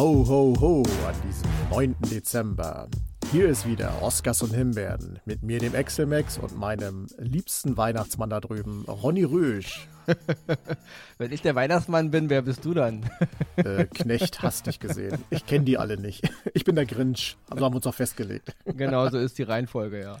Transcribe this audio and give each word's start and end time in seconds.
Ho, 0.00 0.24
ho, 0.26 0.54
ho 0.58 0.82
an 1.06 1.14
diesem 1.28 1.50
9. 1.70 1.94
Dezember. 2.10 2.88
Hier 3.32 3.50
ist 3.50 3.66
wieder 3.66 4.00
Oscars 4.00 4.40
und 4.40 4.54
Himbeeren 4.54 5.20
mit 5.26 5.42
mir, 5.42 5.58
dem 5.58 5.74
Exelmax 5.74 6.38
und 6.38 6.56
meinem 6.56 7.06
liebsten 7.18 7.76
Weihnachtsmann 7.76 8.30
da 8.30 8.40
drüben, 8.40 8.86
Ronny 8.88 9.24
Rösch. 9.24 9.86
Wenn 11.18 11.32
ich 11.32 11.42
der 11.42 11.54
Weihnachtsmann 11.54 12.10
bin, 12.10 12.30
wer 12.30 12.40
bist 12.40 12.64
du 12.64 12.72
dann? 12.72 13.10
äh, 13.56 13.84
Knecht 13.84 14.40
hast 14.40 14.68
dich 14.68 14.80
gesehen. 14.80 15.22
Ich 15.28 15.44
kenne 15.44 15.66
die 15.66 15.76
alle 15.76 15.98
nicht. 15.98 16.26
Ich 16.54 16.64
bin 16.64 16.76
der 16.76 16.86
Grinch. 16.86 17.36
Also 17.50 17.62
haben 17.62 17.74
wir 17.74 17.76
uns 17.76 17.86
auch 17.86 17.94
festgelegt. 17.94 18.56
Genau, 18.64 19.06
so 19.10 19.18
ist 19.18 19.36
die 19.36 19.42
Reihenfolge, 19.42 20.00
ja. 20.00 20.16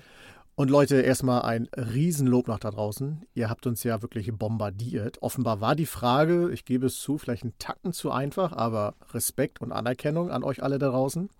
Und 0.60 0.68
Leute, 0.68 1.00
erstmal 1.00 1.40
ein 1.40 1.70
Riesenlob 1.74 2.46
nach 2.46 2.58
da 2.58 2.70
draußen. 2.70 3.24
Ihr 3.32 3.48
habt 3.48 3.66
uns 3.66 3.82
ja 3.82 4.02
wirklich 4.02 4.30
bombardiert. 4.30 5.22
Offenbar 5.22 5.62
war 5.62 5.74
die 5.74 5.86
Frage, 5.86 6.50
ich 6.52 6.66
gebe 6.66 6.84
es 6.84 7.00
zu, 7.00 7.16
vielleicht 7.16 7.44
ein 7.44 7.54
Tacken 7.58 7.94
zu 7.94 8.10
einfach, 8.10 8.52
aber 8.52 8.94
Respekt 9.14 9.62
und 9.62 9.72
Anerkennung 9.72 10.30
an 10.30 10.44
euch 10.44 10.62
alle 10.62 10.78
da 10.78 10.90
draußen. 10.90 11.30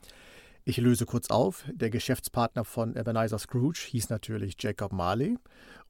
Ich 0.65 0.79
löse 0.79 1.05
kurz 1.05 1.29
auf. 1.29 1.67
Der 1.71 1.91
Geschäftspartner 1.91 2.65
von 2.65 2.97
Ebenezer 2.97 3.39
Scrooge 3.39 3.81
hieß 3.91 4.09
natürlich 4.09 4.57
Jacob 4.59 4.91
Marley. 4.91 5.37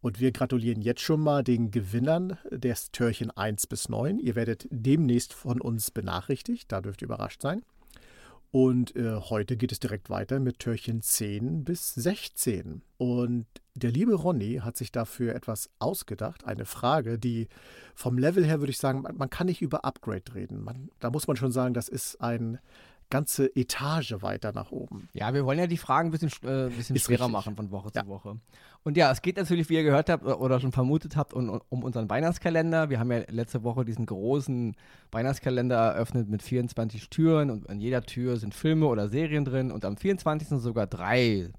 Und 0.01 0.19
wir 0.19 0.33
gratulieren 0.33 0.83
jetzt 0.83 1.03
schon 1.03 1.21
mal 1.21 1.45
den 1.45 1.71
Gewinnern 1.71 2.37
des 2.51 2.91
Türchen 2.91 3.31
1 3.31 3.69
bis 3.69 3.89
9. 3.89 4.19
Ihr 4.19 4.35
werdet 4.35 4.67
demnächst 4.73 5.35
von 5.35 5.61
uns 5.61 5.93
benachrichtigt. 5.93 6.73
Da 6.73 6.81
dürft 6.81 7.01
ihr 7.01 7.07
überrascht 7.07 7.43
sein. 7.43 7.63
Und 8.53 8.97
äh, 8.97 9.15
heute 9.15 9.57
geht 9.57 9.71
es 9.71 9.79
direkt 9.79 10.11
weiter 10.11 10.41
mit 10.41 10.59
Türchen 10.59 11.03
10 11.03 11.63
bis 11.63 11.95
16. 11.95 12.83
Und 12.97 13.47
der 13.75 13.93
liebe 13.93 14.15
Ronny 14.15 14.61
hat 14.65 14.77
sich 14.77 14.91
dafür 14.91 15.37
etwas 15.37 15.71
ausgedacht, 15.79 16.45
eine 16.45 16.65
Frage, 16.65 17.17
die 17.19 17.49
vom 17.95 18.19
Level 18.19 18.45
her 18.45 18.61
würde 18.61 18.73
ich 18.73 18.79
sagen, 18.79 19.03
man, 19.03 19.17
man 19.17 19.31
kann 19.31 19.47
nicht 19.47 19.63
über 19.63 19.85
Upgrade 19.85 20.35
reden. 20.35 20.65
Man, 20.65 20.91
da 20.99 21.11
muss 21.11 21.29
man 21.29 21.37
schon 21.37 21.53
sagen, 21.53 21.75
das 21.75 21.89
ist 21.89 22.21
ein 22.21 22.59
ganze 23.11 23.55
Etage 23.57 24.17
weiter 24.21 24.53
nach 24.53 24.71
oben. 24.71 25.09
Ja, 25.13 25.35
wir 25.35 25.45
wollen 25.45 25.59
ja 25.59 25.67
die 25.67 25.77
Fragen 25.77 26.09
ein 26.09 26.11
bisschen, 26.13 26.31
äh, 26.49 26.67
ein 26.67 26.71
bisschen 26.71 26.97
schwerer 26.99 27.25
richtig. 27.25 27.33
machen 27.33 27.57
von 27.57 27.71
Woche 27.71 27.91
ja. 27.95 28.03
zu 28.03 28.09
Woche. 28.09 28.37
Und 28.83 28.97
ja, 28.97 29.11
es 29.11 29.21
geht 29.21 29.37
natürlich, 29.37 29.69
wie 29.69 29.75
ihr 29.75 29.83
gehört 29.83 30.09
habt 30.09 30.25
oder 30.25 30.59
schon 30.59 30.73
vermutet 30.73 31.15
habt, 31.15 31.35
um, 31.35 31.61
um, 31.69 31.83
unseren 31.83 32.09
Weihnachtskalender. 32.09 32.89
Wir 32.89 32.99
haben 32.99 33.13
ja 33.13 33.23
letzte 33.29 33.63
Woche 33.63 33.85
diesen 33.85 34.07
großen 34.07 34.75
Weihnachtskalender 35.13 35.77
eröffnet 35.77 36.31
mit 36.31 36.43
24 36.43 37.11
Türen 37.11 37.51
und 37.51 37.69
an 37.69 37.79
jeder 37.81 38.03
Tür 38.03 38.39
sind 38.39 38.55
Filme 38.55 38.87
oder 38.87 39.09
Serien 39.09 39.45
drin 39.45 39.71
und 39.71 39.85
am 39.85 39.99
24. 39.99 40.61
sogar 40.61 40.87
drei 40.87 41.51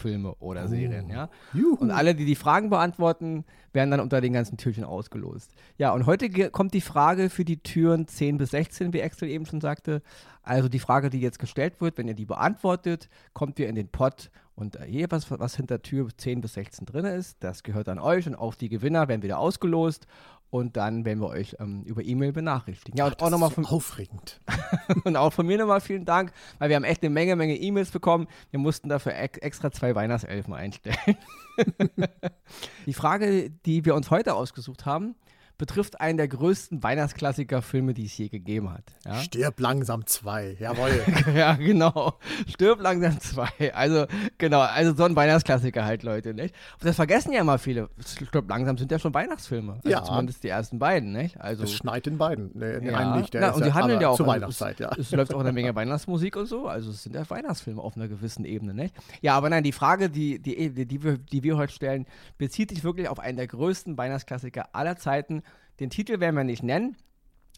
Filme 0.00 0.34
oder 0.36 0.64
oh. 0.64 0.68
Serien, 0.68 1.08
ja. 1.08 1.28
Juhu. 1.52 1.76
Und 1.76 1.90
alle, 1.90 2.14
die 2.14 2.24
die 2.24 2.34
Fragen 2.34 2.70
beantworten, 2.70 3.44
werden 3.72 3.90
dann 3.90 4.00
unter 4.00 4.20
den 4.20 4.32
ganzen 4.32 4.56
Türchen 4.56 4.84
ausgelost. 4.84 5.52
Ja, 5.78 5.92
und 5.92 6.06
heute 6.06 6.50
kommt 6.50 6.74
die 6.74 6.80
Frage 6.80 7.30
für 7.30 7.44
die 7.44 7.62
Türen 7.62 8.08
10 8.08 8.38
bis 8.38 8.50
16, 8.50 8.92
wie 8.92 9.02
Axel 9.02 9.28
eben 9.28 9.46
schon 9.46 9.60
sagte. 9.60 10.02
Also 10.42 10.68
die 10.68 10.78
Frage, 10.78 11.10
die 11.10 11.20
jetzt 11.20 11.38
gestellt 11.38 11.80
wird, 11.80 11.98
wenn 11.98 12.08
ihr 12.08 12.14
die 12.14 12.26
beantwortet, 12.26 13.08
kommt 13.34 13.58
ihr 13.58 13.68
in 13.68 13.74
den 13.74 13.88
Pott 13.88 14.30
und 14.60 14.78
jeweils, 14.86 15.30
was 15.30 15.56
hinter 15.56 15.80
Tür 15.80 16.08
10 16.14 16.42
bis 16.42 16.54
16 16.54 16.84
drin 16.84 17.06
ist, 17.06 17.42
das 17.42 17.62
gehört 17.62 17.88
an 17.88 17.98
euch 17.98 18.26
und 18.26 18.34
auch 18.34 18.54
die 18.54 18.68
Gewinner 18.68 19.08
werden 19.08 19.22
wieder 19.22 19.38
ausgelost 19.38 20.06
und 20.50 20.76
dann 20.76 21.04
werden 21.04 21.20
wir 21.20 21.28
euch 21.28 21.56
ähm, 21.60 21.82
über 21.84 22.02
E-Mail 22.02 22.32
benachrichtigen. 22.32 22.98
Ja, 22.98 23.06
und 23.06 23.16
Ach, 23.18 23.26
auch 23.26 23.30
nochmal 23.30 23.50
von 23.50 23.64
aufregend. 23.64 24.40
und 25.04 25.16
auch 25.16 25.32
von 25.32 25.46
mir 25.46 25.58
nochmal 25.58 25.80
vielen 25.80 26.04
Dank, 26.04 26.32
weil 26.58 26.68
wir 26.68 26.76
haben 26.76 26.84
echt 26.84 27.02
eine 27.02 27.10
Menge, 27.10 27.36
Menge 27.36 27.56
E-Mails 27.56 27.90
bekommen. 27.90 28.26
Wir 28.50 28.58
mussten 28.58 28.88
dafür 28.88 29.14
ex 29.14 29.38
extra 29.38 29.70
zwei 29.70 29.94
Weihnachtselfen 29.94 30.52
einstellen. 30.52 31.16
die 32.86 32.94
Frage, 32.94 33.50
die 33.50 33.84
wir 33.84 33.94
uns 33.94 34.10
heute 34.10 34.34
ausgesucht 34.34 34.86
haben, 34.86 35.14
betrifft 35.60 36.00
einen 36.00 36.16
der 36.16 36.26
größten 36.26 36.82
Weihnachtsklassiker-Filme, 36.82 37.92
die 37.92 38.06
es 38.06 38.16
je 38.16 38.28
gegeben 38.28 38.72
hat. 38.72 38.82
Ja? 39.04 39.16
Stirb 39.16 39.60
langsam 39.60 40.06
2, 40.06 40.56
jawohl. 40.58 40.90
ja, 41.34 41.52
genau. 41.52 42.14
Stirb 42.48 42.80
langsam 42.80 43.20
2. 43.20 43.74
Also, 43.74 44.06
genau, 44.38 44.60
also 44.60 44.94
so 44.94 45.04
ein 45.04 45.14
Weihnachtsklassiker 45.14 45.84
halt, 45.84 46.02
Leute, 46.02 46.32
nicht? 46.32 46.54
Und 46.80 46.86
das 46.86 46.96
vergessen 46.96 47.32
ja 47.32 47.42
immer 47.42 47.58
viele. 47.58 47.90
Stirb 48.02 48.48
langsam 48.48 48.78
sind 48.78 48.90
ja 48.90 48.98
schon 48.98 49.12
Weihnachtsfilme. 49.12 49.74
Also 49.74 49.88
ja. 49.90 50.02
Zumindest 50.02 50.42
die 50.42 50.48
ersten 50.48 50.78
beiden, 50.78 51.12
nicht? 51.12 51.38
Also, 51.38 51.64
es 51.64 51.74
schneit 51.74 52.06
in 52.06 52.16
beiden. 52.16 52.52
Nee, 52.54 52.76
in 52.76 52.86
ja. 52.86 53.16
nicht. 53.18 53.34
Der 53.34 53.42
Na, 53.42 53.50
und 53.50 53.62
die 53.62 53.72
handeln 53.74 54.00
ja 54.00 54.08
auch. 54.08 54.16
Zur 54.16 54.26
Weihnachtszeit, 54.26 54.80
ja. 54.80 54.90
Es, 54.92 54.98
es 54.98 55.10
läuft 55.12 55.34
auch 55.34 55.40
eine 55.40 55.52
Menge 55.52 55.74
Weihnachtsmusik 55.74 56.36
und 56.36 56.46
so. 56.46 56.68
Also, 56.68 56.90
es 56.90 57.02
sind 57.02 57.14
ja 57.14 57.28
Weihnachtsfilme 57.28 57.82
auf 57.82 57.96
einer 57.96 58.08
gewissen 58.08 58.46
Ebene, 58.46 58.72
nicht? 58.72 58.94
Ja, 59.20 59.36
aber 59.36 59.50
nein, 59.50 59.62
die 59.62 59.72
Frage, 59.72 60.08
die, 60.08 60.38
die, 60.38 60.70
die, 60.70 60.86
die, 60.86 61.02
wir, 61.02 61.18
die 61.18 61.42
wir 61.42 61.58
heute 61.58 61.74
stellen, 61.74 62.06
bezieht 62.38 62.70
sich 62.70 62.82
wirklich 62.82 63.10
auf 63.10 63.20
einen 63.20 63.36
der 63.36 63.46
größten 63.46 63.98
Weihnachtsklassiker 63.98 64.70
aller 64.72 64.96
Zeiten 64.96 65.42
den 65.78 65.90
Titel 65.90 66.20
werden 66.20 66.36
wir 66.36 66.44
nicht 66.44 66.62
nennen. 66.62 66.96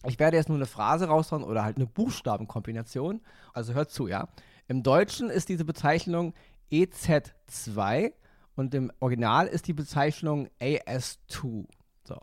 Ich 0.06 0.18
werde 0.18 0.36
jetzt 0.36 0.48
nur 0.48 0.58
eine 0.58 0.66
Phrase 0.66 1.06
raushauen 1.06 1.44
oder 1.44 1.64
halt 1.64 1.76
eine 1.76 1.86
Buchstabenkombination. 1.86 3.20
Also 3.52 3.74
hört 3.74 3.90
zu, 3.90 4.08
ja. 4.08 4.28
Im 4.68 4.82
Deutschen 4.82 5.30
ist 5.30 5.48
diese 5.48 5.64
Bezeichnung 5.64 6.34
EZ2 6.70 8.12
und 8.54 8.74
im 8.74 8.90
Original 9.00 9.46
ist 9.46 9.68
die 9.68 9.72
Bezeichnung 9.72 10.48
AS2. 10.60 11.66
So. 12.04 12.16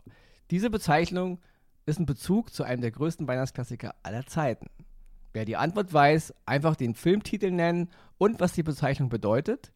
Diese 0.50 0.70
Bezeichnung 0.70 1.40
ist 1.86 1.98
ein 1.98 2.06
Bezug 2.06 2.52
zu 2.52 2.64
einem 2.64 2.82
der 2.82 2.90
größten 2.90 3.26
Weihnachtsklassiker 3.26 3.94
aller 4.02 4.26
Zeiten. 4.26 4.66
Wer 5.32 5.44
die 5.44 5.56
Antwort 5.56 5.92
weiß, 5.92 6.34
einfach 6.44 6.76
den 6.76 6.94
Filmtitel 6.94 7.50
nennen 7.50 7.88
und 8.18 8.40
was 8.40 8.52
die 8.52 8.62
Bezeichnung 8.62 9.08
bedeutet. 9.08 9.72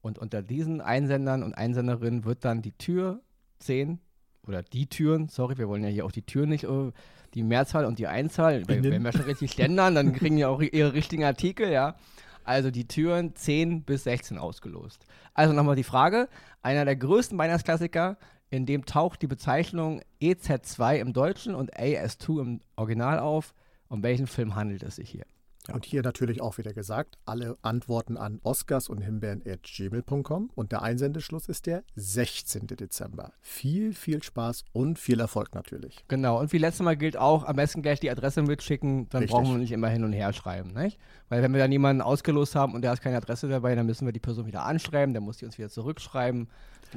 Und 0.00 0.18
unter 0.18 0.42
diesen 0.42 0.80
Einsendern 0.80 1.42
und 1.42 1.54
Einsenderinnen 1.54 2.24
wird 2.24 2.44
dann 2.44 2.62
die 2.62 2.72
Tür 2.72 3.22
10 3.58 4.00
oder 4.46 4.62
die 4.62 4.86
Türen, 4.86 5.28
sorry, 5.28 5.58
wir 5.58 5.68
wollen 5.68 5.84
ja 5.84 5.88
hier 5.88 6.04
auch 6.04 6.12
die 6.12 6.22
Türen 6.22 6.50
nicht, 6.50 6.66
uh, 6.66 6.92
die 7.34 7.42
Mehrzahl 7.42 7.84
und 7.84 7.98
die 7.98 8.06
Einzahl, 8.06 8.66
wenn 8.68 8.82
wir 8.82 9.12
schon 9.12 9.22
richtig 9.22 9.52
ständern, 9.52 9.94
dann 9.94 10.12
kriegen 10.12 10.36
ja 10.36 10.48
auch 10.48 10.60
ihre 10.60 10.92
richtigen 10.92 11.24
Artikel, 11.24 11.70
ja. 11.70 11.96
Also 12.44 12.70
die 12.70 12.88
Türen 12.88 13.34
10 13.36 13.84
bis 13.84 14.04
16 14.04 14.36
ausgelost. 14.36 15.04
Also 15.32 15.54
nochmal 15.54 15.76
die 15.76 15.84
Frage, 15.84 16.28
einer 16.60 16.84
der 16.84 16.96
größten 16.96 17.38
Weihnachtsklassiker, 17.38 18.18
in 18.50 18.66
dem 18.66 18.84
taucht 18.84 19.22
die 19.22 19.28
Bezeichnung 19.28 20.02
EZ2 20.20 20.96
im 20.96 21.12
Deutschen 21.12 21.54
und 21.54 21.74
AS2 21.74 22.40
im 22.40 22.60
Original 22.76 23.18
auf. 23.18 23.54
Um 23.88 24.02
welchen 24.02 24.26
Film 24.26 24.54
handelt 24.54 24.82
es 24.82 24.96
sich 24.96 25.10
hier? 25.10 25.24
Und 25.70 25.84
hier 25.84 26.02
natürlich 26.02 26.40
auch 26.40 26.58
wieder 26.58 26.72
gesagt, 26.72 27.18
alle 27.24 27.56
Antworten 27.62 28.16
an 28.16 28.40
oscars 28.42 28.88
und 28.88 29.00
himbeeren.gmail.com 29.00 30.50
und 30.54 30.72
der 30.72 30.82
Einsendeschluss 30.82 31.46
ist 31.46 31.66
der 31.66 31.84
16. 31.94 32.66
Dezember. 32.66 33.32
Viel, 33.40 33.94
viel 33.94 34.22
Spaß 34.22 34.64
und 34.72 34.98
viel 34.98 35.20
Erfolg 35.20 35.54
natürlich. 35.54 36.04
Genau, 36.08 36.40
und 36.40 36.52
wie 36.52 36.58
letztes 36.58 36.84
Mal 36.84 36.96
gilt 36.96 37.16
auch, 37.16 37.44
am 37.44 37.56
besten 37.56 37.82
gleich 37.82 38.00
die 38.00 38.10
Adresse 38.10 38.42
mitschicken, 38.42 39.08
dann 39.10 39.22
Richtig. 39.22 39.36
brauchen 39.36 39.52
wir 39.52 39.58
nicht 39.58 39.72
immer 39.72 39.88
hin 39.88 40.02
und 40.02 40.12
her 40.12 40.32
schreiben. 40.32 40.72
Nicht? 40.72 40.98
Weil 41.32 41.42
wenn 41.42 41.54
wir 41.54 41.60
dann 41.60 41.72
jemanden 41.72 42.02
ausgelost 42.02 42.54
haben 42.54 42.74
und 42.74 42.82
der 42.82 42.90
hat 42.90 43.00
keine 43.00 43.16
Adresse 43.16 43.48
dabei, 43.48 43.74
dann 43.74 43.86
müssen 43.86 44.04
wir 44.04 44.12
die 44.12 44.20
Person 44.20 44.44
wieder 44.44 44.66
anschreiben, 44.66 45.14
dann 45.14 45.22
muss 45.22 45.38
die 45.38 45.46
uns 45.46 45.56
wieder 45.56 45.70
zurückschreiben 45.70 46.46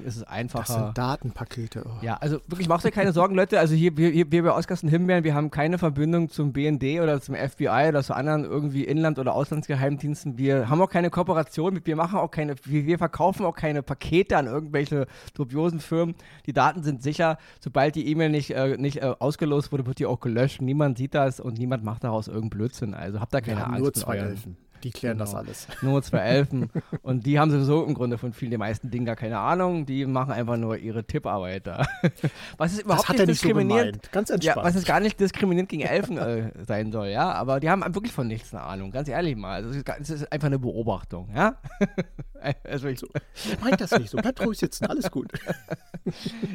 ist 0.03 0.17
es 0.17 0.23
einfacher. 0.23 0.65
Das 0.67 0.75
sind 0.75 0.97
Datenpakete. 0.97 1.83
Oh. 1.85 2.03
Ja, 2.03 2.17
also 2.17 2.39
wirklich, 2.47 2.67
macht 2.67 2.85
euch 2.85 2.91
keine 2.91 3.11
Sorgen, 3.11 3.35
Leute. 3.35 3.59
Also 3.59 3.75
hier, 3.75 3.95
wir, 3.97 4.31
wir 4.31 4.43
bei 4.43 4.51
Oskasten 4.51 4.89
Himbeeren, 4.89 5.23
wir 5.23 5.33
haben 5.33 5.51
keine 5.51 5.77
Verbindung 5.77 6.29
zum 6.29 6.53
BND 6.53 6.99
oder 7.01 7.21
zum 7.21 7.35
FBI 7.35 7.87
oder 7.89 8.03
zu 8.03 8.15
anderen 8.15 8.43
irgendwie 8.43 8.83
Inland- 8.83 9.19
oder 9.19 9.33
Auslandsgeheimdiensten. 9.33 10.37
Wir 10.37 10.69
haben 10.69 10.81
auch 10.81 10.89
keine 10.89 11.09
Kooperation, 11.09 11.79
wir 11.83 11.95
machen 11.95 12.19
auch 12.19 12.31
keine, 12.31 12.55
wir 12.63 12.97
verkaufen 12.97 13.45
auch 13.45 13.55
keine 13.55 13.83
Pakete 13.83 14.37
an 14.37 14.47
irgendwelche 14.47 15.07
dubiosen 15.33 15.79
Firmen. 15.79 16.15
Die 16.45 16.53
Daten 16.53 16.83
sind 16.83 17.03
sicher. 17.03 17.37
Sobald 17.59 17.95
die 17.95 18.07
E-Mail 18.09 18.29
nicht, 18.29 18.51
äh, 18.51 18.77
nicht 18.77 19.01
äh, 19.01 19.13
ausgelost 19.19 19.71
wurde, 19.71 19.85
wird 19.85 19.99
die 19.99 20.05
auch 20.05 20.19
gelöscht. 20.19 20.61
Niemand 20.61 20.97
sieht 20.97 21.13
das 21.13 21.39
und 21.39 21.57
niemand 21.57 21.83
macht 21.83 22.03
daraus 22.03 22.27
irgendeinen 22.27 22.49
Blödsinn. 22.49 22.93
Also 22.93 23.19
habt 23.19 23.33
da 23.33 23.41
keine 23.41 23.65
Angst. 23.65 23.79
Nur 23.79 23.93
zwei 23.93 24.24
Elfen. 24.29 24.57
Die 24.85 24.91
klären 24.91 25.17
genau. 25.17 25.25
das 25.25 25.35
alles. 25.35 25.67
Nur 25.81 26.03
zwei 26.03 26.19
Elfen. 26.19 26.69
und 27.01 27.25
die 27.25 27.39
haben 27.39 27.49
sowieso 27.49 27.83
im 27.85 27.95
Grunde 27.95 28.19
von 28.19 28.33
vielen, 28.33 28.51
den 28.51 28.59
meisten 28.59 28.91
Dingen 28.91 29.05
gar 29.05 29.15
keine 29.15 29.39
Ahnung. 29.39 29.87
Die 29.87 30.05
machen 30.05 30.31
einfach 30.31 30.57
nur 30.57 30.77
ihre 30.77 31.03
Tipparbeit 31.03 31.65
da. 31.65 31.87
Was 32.57 32.73
ist 32.73 32.83
überhaupt 32.83 33.09
nicht, 33.09 33.27
diskriminierend. 33.27 34.05
So 34.05 34.11
Ganz 34.11 34.29
entspannt. 34.29 34.57
Ja, 34.57 34.63
was 34.63 34.75
ist 34.75 34.85
gar 34.85 34.99
nicht 34.99 35.19
diskriminierend 35.19 35.69
gegen 35.69 35.81
Elfen 35.81 36.19
äh, 36.19 36.51
sein 36.65 36.91
soll, 36.91 37.07
ja. 37.07 37.31
Aber 37.31 37.59
die 37.59 37.69
haben 37.69 37.83
wirklich 37.95 38.13
von 38.13 38.27
nichts 38.27 38.53
eine 38.53 38.61
Ahnung. 38.61 38.91
Ganz 38.91 39.07
ehrlich 39.09 39.35
mal. 39.35 39.63
Also, 39.63 39.71
es 39.99 40.09
ist 40.09 40.31
einfach 40.31 40.47
eine 40.47 40.59
Beobachtung, 40.59 41.29
ja. 41.33 41.57
also 42.63 42.87
ich, 42.87 42.99
so, 42.99 43.07
meint 43.63 43.81
das 43.81 43.91
nicht 43.91 44.11
so. 44.11 44.17
Bleibt 44.17 44.45
ruhig 44.45 44.59
sitzen. 44.59 44.85
Alles 44.85 45.09
gut. 45.09 45.31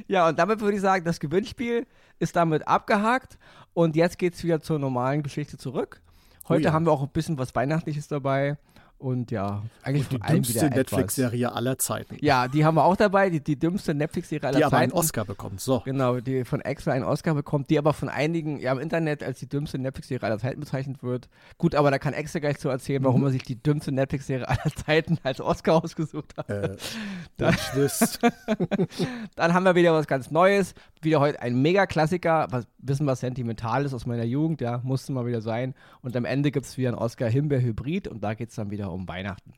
ja, 0.07 0.29
und 0.29 0.39
damit 0.39 0.61
würde 0.61 0.77
ich 0.77 0.83
sagen, 0.83 1.05
das 1.05 1.19
Gewinnspiel 1.19 1.85
ist 2.21 2.37
damit 2.37 2.69
abgehakt. 2.69 3.39
Und 3.73 3.97
jetzt 3.97 4.19
geht 4.19 4.35
es 4.35 4.45
wieder 4.45 4.61
zur 4.61 4.79
normalen 4.79 5.25
Geschichte 5.25 5.57
zurück. 5.59 6.01
Heute 6.51 6.65
oh 6.65 6.67
ja. 6.67 6.73
haben 6.73 6.85
wir 6.85 6.91
auch 6.91 7.03
ein 7.03 7.09
bisschen 7.11 7.39
was 7.39 7.55
Weihnachtliches 7.55 8.09
dabei. 8.09 8.59
Und 9.01 9.31
ja, 9.31 9.63
eigentlich 9.83 10.11
und 10.11 10.23
die 10.23 10.33
dümmste 10.35 10.69
Netflix-Serie 10.69 11.51
aller 11.51 11.79
Zeiten. 11.79 12.19
Ja, 12.21 12.49
die 12.49 12.67
haben 12.67 12.75
wir 12.75 12.85
auch 12.85 12.97
dabei, 12.97 13.31
die, 13.31 13.41
die 13.41 13.59
dümmste 13.59 13.95
Netflix-Serie 13.95 14.47
aller 14.47 14.59
die 14.59 14.63
Zeiten. 14.63 14.71
Die 14.71 14.77
aber 14.77 14.83
einen 14.83 14.93
Oscar 14.93 15.25
bekommt, 15.25 15.59
so. 15.59 15.81
Genau, 15.87 16.21
die 16.21 16.45
von 16.45 16.61
Extra 16.61 16.93
einen 16.93 17.05
Oscar 17.05 17.33
bekommt, 17.33 17.71
die 17.71 17.79
aber 17.79 17.95
von 17.95 18.11
einigen 18.11 18.61
ja 18.61 18.73
im 18.73 18.79
Internet 18.79 19.23
als 19.23 19.39
die 19.39 19.49
dümmste 19.49 19.79
Netflix-Serie 19.79 20.23
aller 20.23 20.39
Zeiten 20.39 20.61
bezeichnet 20.61 21.03
wird. 21.03 21.31
Gut, 21.57 21.75
aber 21.77 21.91
da 21.91 21.99
kann 21.99 22.13
Extra 22.13 22.41
gleich 22.41 22.59
zu 22.59 22.69
erzählen, 22.69 23.03
warum 23.03 23.21
mhm. 23.21 23.29
er 23.29 23.31
sich 23.31 23.43
die 23.43 23.63
dümmste 23.63 23.91
Netflix-Serie 23.91 24.47
aller 24.47 24.75
Zeiten 24.75 25.17
als 25.23 25.41
Oscar 25.41 25.83
ausgesucht 25.83 26.37
hat. 26.37 26.51
Äh, 26.51 26.77
dann, 27.39 27.57
dann 29.35 29.55
haben 29.55 29.65
wir 29.65 29.77
wieder 29.77 29.95
was 29.95 30.09
ganz 30.09 30.31
Neues. 30.31 30.75
Wieder 31.01 31.21
heute 31.21 31.41
ein 31.41 31.63
Mega-Klassiker, 31.63 32.49
was 32.51 32.67
wissen 32.83 33.07
was 33.07 33.21
Sentimentales 33.21 33.95
aus 33.95 34.07
meiner 34.07 34.25
Jugend, 34.25 34.61
ja, 34.61 34.81
musste 34.83 35.13
mal 35.13 35.27
wieder 35.27 35.41
sein. 35.41 35.75
Und 36.03 36.17
am 36.17 36.25
Ende 36.25 36.51
gibt 36.51 36.67
es 36.67 36.79
wieder 36.79 36.91
einen 36.91 36.99
Oscar 36.99 37.29
Himbeer-Hybrid 37.29 38.09
und 38.09 38.23
da 38.23 38.35
geht 38.35 38.51
es 38.51 38.57
dann 38.57 38.71
wieder 38.71 38.93
um 38.93 39.09
Weihnachten. 39.09 39.53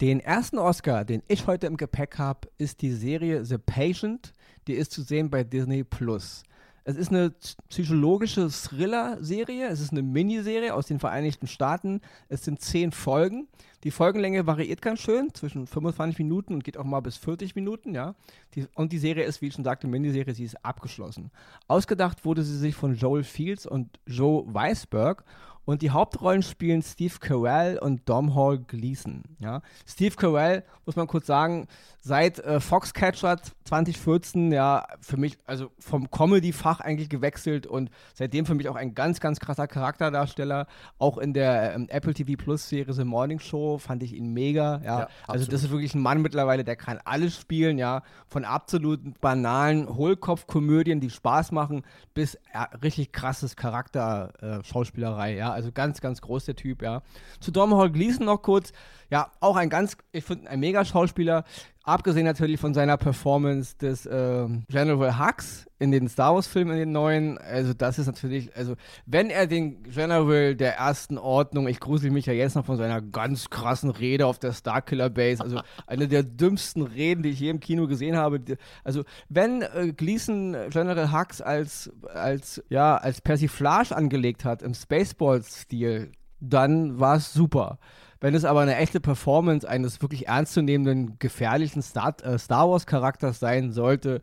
Den 0.00 0.20
ersten 0.20 0.58
Oscar, 0.58 1.04
den 1.04 1.22
ich 1.28 1.46
heute 1.46 1.66
im 1.66 1.76
Gepäck 1.76 2.16
habe, 2.16 2.48
ist 2.56 2.80
die 2.80 2.92
Serie 2.92 3.44
The 3.44 3.58
Patient. 3.58 4.32
Die 4.66 4.72
ist 4.72 4.92
zu 4.92 5.02
sehen 5.02 5.28
bei 5.28 5.44
Disney 5.44 5.84
Plus. 5.84 6.42
Es 6.84 6.96
ist 6.96 7.10
eine 7.10 7.32
psychologische 7.68 8.48
Thriller-Serie. 8.48 9.68
Es 9.68 9.80
ist 9.80 9.92
eine 9.92 10.02
Miniserie 10.02 10.74
aus 10.74 10.86
den 10.86 10.98
Vereinigten 10.98 11.46
Staaten. 11.46 12.00
Es 12.28 12.44
sind 12.44 12.60
zehn 12.60 12.92
Folgen. 12.92 13.48
Die 13.84 13.90
Folgenlänge 13.90 14.46
variiert 14.46 14.82
ganz 14.82 15.00
schön, 15.00 15.32
zwischen 15.32 15.66
25 15.66 16.18
Minuten 16.18 16.54
und 16.54 16.64
geht 16.64 16.76
auch 16.76 16.84
mal 16.84 17.00
bis 17.00 17.16
40 17.16 17.54
Minuten, 17.54 17.94
ja. 17.94 18.14
Die, 18.54 18.66
und 18.74 18.92
die 18.92 18.98
Serie 18.98 19.24
ist, 19.24 19.40
wie 19.40 19.46
ich 19.46 19.54
schon 19.54 19.64
sagte, 19.64 19.86
Miniserie, 19.86 20.34
sie 20.34 20.44
ist 20.44 20.64
abgeschlossen. 20.64 21.30
Ausgedacht 21.66 22.24
wurde 22.24 22.42
sie 22.42 22.58
sich 22.58 22.74
von 22.74 22.94
Joel 22.94 23.24
Fields 23.24 23.66
und 23.66 23.98
Joe 24.06 24.44
Weisberg 24.52 25.24
und 25.70 25.82
die 25.82 25.90
Hauptrollen 25.90 26.42
spielen 26.42 26.82
Steve 26.82 27.14
Carell 27.20 27.78
und 27.78 28.08
Dom 28.08 28.34
Hall 28.34 28.58
Gleason. 28.58 29.22
Ja? 29.38 29.62
Steve 29.86 30.16
Carell, 30.16 30.64
muss 30.84 30.96
man 30.96 31.06
kurz 31.06 31.28
sagen, 31.28 31.68
seit 32.00 32.40
äh, 32.40 32.58
Foxcatcher 32.58 33.38
2014 33.64 34.50
ja 34.50 34.84
für 35.00 35.16
mich, 35.16 35.38
also 35.46 35.70
vom 35.78 36.10
Comedy-Fach 36.10 36.80
eigentlich 36.80 37.08
gewechselt 37.08 37.68
und 37.68 37.90
seitdem 38.14 38.46
für 38.46 38.54
mich 38.54 38.68
auch 38.68 38.74
ein 38.74 38.94
ganz, 38.94 39.20
ganz 39.20 39.38
krasser 39.38 39.68
Charakterdarsteller. 39.68 40.66
Auch 40.98 41.18
in 41.18 41.34
der 41.34 41.74
ähm, 41.74 41.86
Apple 41.88 42.14
TV 42.14 42.42
Plus 42.42 42.68
Serie 42.68 42.92
The 42.92 43.04
Morning 43.04 43.38
Show 43.38 43.78
fand 43.78 44.02
ich 44.02 44.14
ihn 44.14 44.32
mega. 44.32 44.80
Ja? 44.82 44.98
ja 45.00 45.08
also 45.28 45.48
das 45.48 45.62
ist 45.62 45.70
wirklich 45.70 45.94
ein 45.94 46.00
Mann 46.00 46.20
mittlerweile, 46.22 46.64
der 46.64 46.74
kann 46.74 46.98
alles 47.04 47.36
spielen, 47.36 47.78
ja. 47.78 48.02
Von 48.26 48.44
absoluten 48.44 49.14
banalen 49.20 49.88
Hohlkopfkomödien, 49.88 50.98
die 51.00 51.10
Spaß 51.10 51.52
machen, 51.52 51.84
bis 52.12 52.38
ja, 52.52 52.64
richtig 52.82 53.12
krasses 53.12 53.54
Charakter-Schauspielerei, 53.54 55.34
äh, 55.34 55.38
ja. 55.38 55.52
Also 55.60 55.72
ganz, 55.72 56.00
ganz 56.00 56.22
groß 56.22 56.46
der 56.46 56.56
Typ, 56.56 56.80
ja. 56.80 57.02
Zu 57.38 57.50
Dom 57.50 57.76
Hall 57.76 57.90
Gleason 57.90 58.24
noch 58.24 58.40
kurz. 58.40 58.72
Ja, 59.10 59.30
auch 59.40 59.56
ein 59.56 59.68
ganz, 59.68 59.94
ich 60.10 60.24
finde, 60.24 60.48
ein 60.48 60.58
Mega-Schauspieler. 60.58 61.44
Abgesehen 61.90 62.24
natürlich 62.24 62.60
von 62.60 62.72
seiner 62.72 62.96
Performance 62.96 63.76
des 63.76 64.06
äh, 64.06 64.46
General 64.68 65.18
Hux 65.18 65.66
in 65.80 65.90
den 65.90 66.08
Star 66.08 66.36
Wars-Filmen, 66.36 66.74
in 66.74 66.78
den 66.78 66.92
neuen. 66.92 67.36
Also, 67.36 67.74
das 67.74 67.98
ist 67.98 68.06
natürlich, 68.06 68.54
also, 68.54 68.76
wenn 69.06 69.28
er 69.28 69.48
den 69.48 69.82
General 69.82 70.54
der 70.54 70.76
ersten 70.76 71.18
Ordnung, 71.18 71.66
ich 71.66 71.80
grusel 71.80 72.12
mich 72.12 72.26
ja 72.26 72.32
jetzt 72.32 72.54
noch 72.54 72.64
von 72.64 72.76
seiner 72.76 73.02
ganz 73.02 73.50
krassen 73.50 73.90
Rede 73.90 74.26
auf 74.26 74.38
der 74.38 74.52
Starkiller 74.52 75.10
Base, 75.10 75.42
also 75.42 75.62
eine 75.88 76.06
der 76.06 76.22
dümmsten 76.22 76.82
Reden, 76.82 77.24
die 77.24 77.30
ich 77.30 77.40
je 77.40 77.50
im 77.50 77.58
Kino 77.58 77.88
gesehen 77.88 78.16
habe. 78.16 78.40
Also, 78.84 79.02
wenn 79.28 79.62
äh, 79.62 79.92
Gleason 79.92 80.56
General 80.70 81.10
Hux 81.10 81.42
als, 81.42 81.90
als, 82.14 82.62
ja, 82.68 82.98
als 82.98 83.20
Persiflage 83.20 83.96
angelegt 83.96 84.44
hat 84.44 84.62
im 84.62 84.74
Spaceballs-Stil, 84.74 86.12
dann 86.38 87.00
war 87.00 87.16
es 87.16 87.32
super. 87.32 87.80
Wenn 88.20 88.34
es 88.34 88.44
aber 88.44 88.60
eine 88.60 88.76
echte 88.76 89.00
Performance 89.00 89.68
eines 89.68 90.02
wirklich 90.02 90.28
ernstzunehmenden, 90.28 91.18
gefährlichen 91.18 91.82
Star, 91.82 92.14
äh, 92.22 92.38
Star 92.38 92.70
Wars-Charakters 92.70 93.40
sein 93.40 93.72
sollte, 93.72 94.20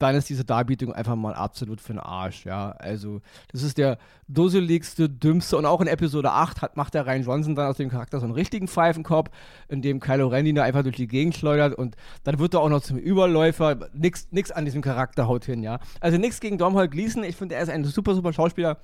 dann 0.00 0.14
ist 0.14 0.30
diese 0.30 0.46
Darbietung 0.46 0.94
einfach 0.94 1.14
mal 1.14 1.34
absolut 1.34 1.80
für 1.80 1.92
den 1.92 2.00
Arsch, 2.00 2.46
ja. 2.46 2.70
Also, 2.70 3.20
das 3.52 3.62
ist 3.62 3.76
der 3.76 3.98
dusseligste, 4.28 5.10
dümmste 5.10 5.58
und 5.58 5.66
auch 5.66 5.82
in 5.82 5.88
Episode 5.88 6.32
8 6.32 6.62
hat, 6.62 6.76
macht 6.76 6.94
der 6.94 7.06
Ryan 7.06 7.22
Johnson 7.22 7.54
dann 7.54 7.66
aus 7.66 7.76
dem 7.76 7.90
Charakter 7.90 8.18
so 8.18 8.24
einen 8.24 8.34
richtigen 8.34 8.66
Pfeifenkopf, 8.66 9.30
in 9.68 9.82
dem 9.82 10.00
Kylo 10.00 10.28
Ren 10.28 10.46
ihn 10.46 10.54
da 10.54 10.62
einfach 10.62 10.82
durch 10.82 10.96
die 10.96 11.06
Gegend 11.06 11.36
schleudert 11.36 11.74
und 11.74 11.96
dann 12.24 12.38
wird 12.38 12.54
er 12.54 12.60
auch 12.60 12.70
noch 12.70 12.80
zum 12.80 12.96
Überläufer. 12.96 13.90
Nix, 13.92 14.50
an 14.50 14.64
diesem 14.64 14.80
Charakter 14.80 15.28
haut 15.28 15.44
hin, 15.44 15.62
ja. 15.62 15.78
Also 16.00 16.16
nichts 16.16 16.40
gegen 16.40 16.56
Domhnall 16.56 16.88
Gleason, 16.88 17.22
ich 17.22 17.36
finde, 17.36 17.56
er 17.56 17.62
ist 17.62 17.68
ein 17.68 17.84
super, 17.84 18.14
super 18.14 18.32
Schauspieler, 18.32 18.78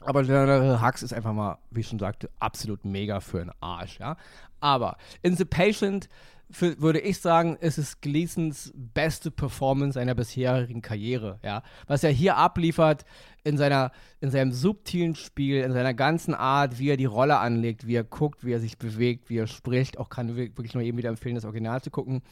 aber 0.00 0.22
General 0.22 0.80
Hux 0.80 1.02
ist 1.02 1.12
einfach 1.12 1.32
mal, 1.32 1.58
wie 1.70 1.80
ich 1.80 1.88
schon 1.88 1.98
sagte, 1.98 2.30
absolut 2.38 2.84
mega 2.84 3.20
für 3.20 3.40
einen 3.40 3.52
Arsch, 3.60 3.98
ja. 3.98 4.16
Aber 4.60 4.96
in 5.22 5.36
The 5.36 5.44
Patient 5.44 6.08
für, 6.50 6.80
würde 6.80 7.00
ich 7.00 7.20
sagen, 7.20 7.56
ist 7.56 7.76
es 7.76 8.00
Gleasons 8.00 8.72
beste 8.74 9.30
Performance 9.30 9.94
seiner 9.94 10.14
bisherigen 10.14 10.80
Karriere, 10.80 11.38
ja. 11.42 11.62
Was 11.86 12.04
er 12.04 12.10
hier 12.10 12.36
abliefert 12.36 13.04
in 13.44 13.58
seiner, 13.58 13.92
in 14.20 14.30
seinem 14.30 14.52
subtilen 14.52 15.14
Spiel, 15.14 15.62
in 15.62 15.72
seiner 15.72 15.94
ganzen 15.94 16.34
Art, 16.34 16.78
wie 16.78 16.90
er 16.90 16.96
die 16.96 17.04
Rolle 17.04 17.38
anlegt, 17.38 17.86
wie 17.86 17.96
er 17.96 18.04
guckt, 18.04 18.44
wie 18.44 18.52
er 18.52 18.60
sich 18.60 18.78
bewegt, 18.78 19.28
wie 19.28 19.38
er 19.38 19.46
spricht, 19.46 19.98
auch 19.98 20.08
kann 20.08 20.36
wirklich 20.36 20.74
nur 20.74 20.82
jedem 20.82 20.98
wieder 20.98 21.10
empfehlen, 21.10 21.34
das 21.34 21.44
Original 21.44 21.82
zu 21.82 21.90
gucken 21.90 22.22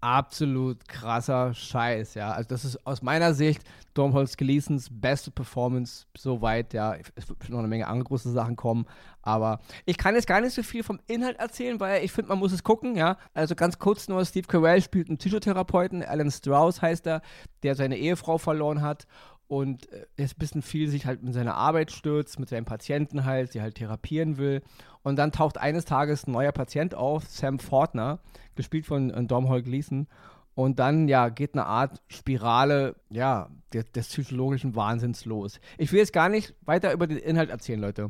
absolut 0.00 0.88
krasser 0.88 1.54
Scheiß, 1.54 2.14
ja. 2.14 2.32
Also 2.32 2.48
das 2.48 2.64
ist 2.64 2.86
aus 2.86 3.02
meiner 3.02 3.34
Sicht 3.34 3.62
Domholz 4.00 4.38
Gleasons 4.38 4.88
beste 4.90 5.30
Performance 5.30 6.06
soweit, 6.16 6.72
ja. 6.72 6.94
Es 7.14 7.28
wird 7.28 7.50
noch 7.50 7.58
eine 7.58 7.68
Menge 7.68 7.86
andere 7.86 8.04
große 8.04 8.32
Sachen 8.32 8.56
kommen, 8.56 8.86
aber 9.20 9.60
ich 9.84 9.98
kann 9.98 10.14
jetzt 10.14 10.26
gar 10.26 10.40
nicht 10.40 10.54
so 10.54 10.62
viel 10.62 10.82
vom 10.82 11.00
Inhalt 11.06 11.38
erzählen, 11.38 11.78
weil 11.80 12.02
ich 12.02 12.10
finde, 12.10 12.30
man 12.30 12.38
muss 12.38 12.52
es 12.52 12.64
gucken, 12.64 12.96
ja. 12.96 13.18
Also 13.34 13.54
ganz 13.54 13.78
kurz 13.78 14.08
nur, 14.08 14.24
Steve 14.24 14.46
Carell 14.48 14.80
spielt 14.80 15.08
einen 15.08 15.18
Psychotherapeuten, 15.18 16.02
Alan 16.02 16.30
Strauss 16.30 16.80
heißt 16.80 17.06
er, 17.06 17.20
der 17.62 17.74
seine 17.74 17.98
Ehefrau 17.98 18.38
verloren 18.38 18.80
hat 18.80 19.06
und 19.48 19.92
äh, 19.92 20.06
ist 20.16 20.36
ein 20.36 20.38
bisschen 20.38 20.62
viel 20.62 20.88
sich 20.88 21.04
halt 21.04 21.22
mit 21.22 21.34
seiner 21.34 21.56
Arbeit 21.56 21.90
stürzt, 21.90 22.38
mit 22.38 22.48
seinen 22.48 22.64
Patienten 22.64 23.26
halt, 23.26 23.52
sie 23.52 23.60
halt 23.60 23.74
therapieren 23.74 24.38
will. 24.38 24.62
Und 25.02 25.16
dann 25.16 25.32
taucht 25.32 25.58
eines 25.58 25.84
Tages 25.84 26.26
ein 26.26 26.32
neuer 26.32 26.52
Patient 26.52 26.94
auf, 26.94 27.24
Sam 27.28 27.58
Fortner, 27.58 28.20
gespielt 28.54 28.86
von 28.86 29.10
äh, 29.10 29.24
Domhnall 29.24 29.62
Gleeson. 29.62 30.06
Und 30.54 30.78
dann, 30.78 31.08
ja, 31.08 31.28
geht 31.28 31.54
eine 31.54 31.66
Art 31.66 32.02
Spirale, 32.08 32.96
ja, 33.08 33.48
des, 33.72 33.90
des, 33.92 34.08
psychologischen 34.08 34.74
Wahnsinns 34.74 35.24
los. 35.24 35.60
Ich 35.78 35.92
will 35.92 36.00
jetzt 36.00 36.12
gar 36.12 36.28
nicht 36.28 36.54
weiter 36.62 36.92
über 36.92 37.06
den 37.06 37.18
Inhalt 37.18 37.50
erzählen, 37.50 37.80
Leute. 37.80 38.08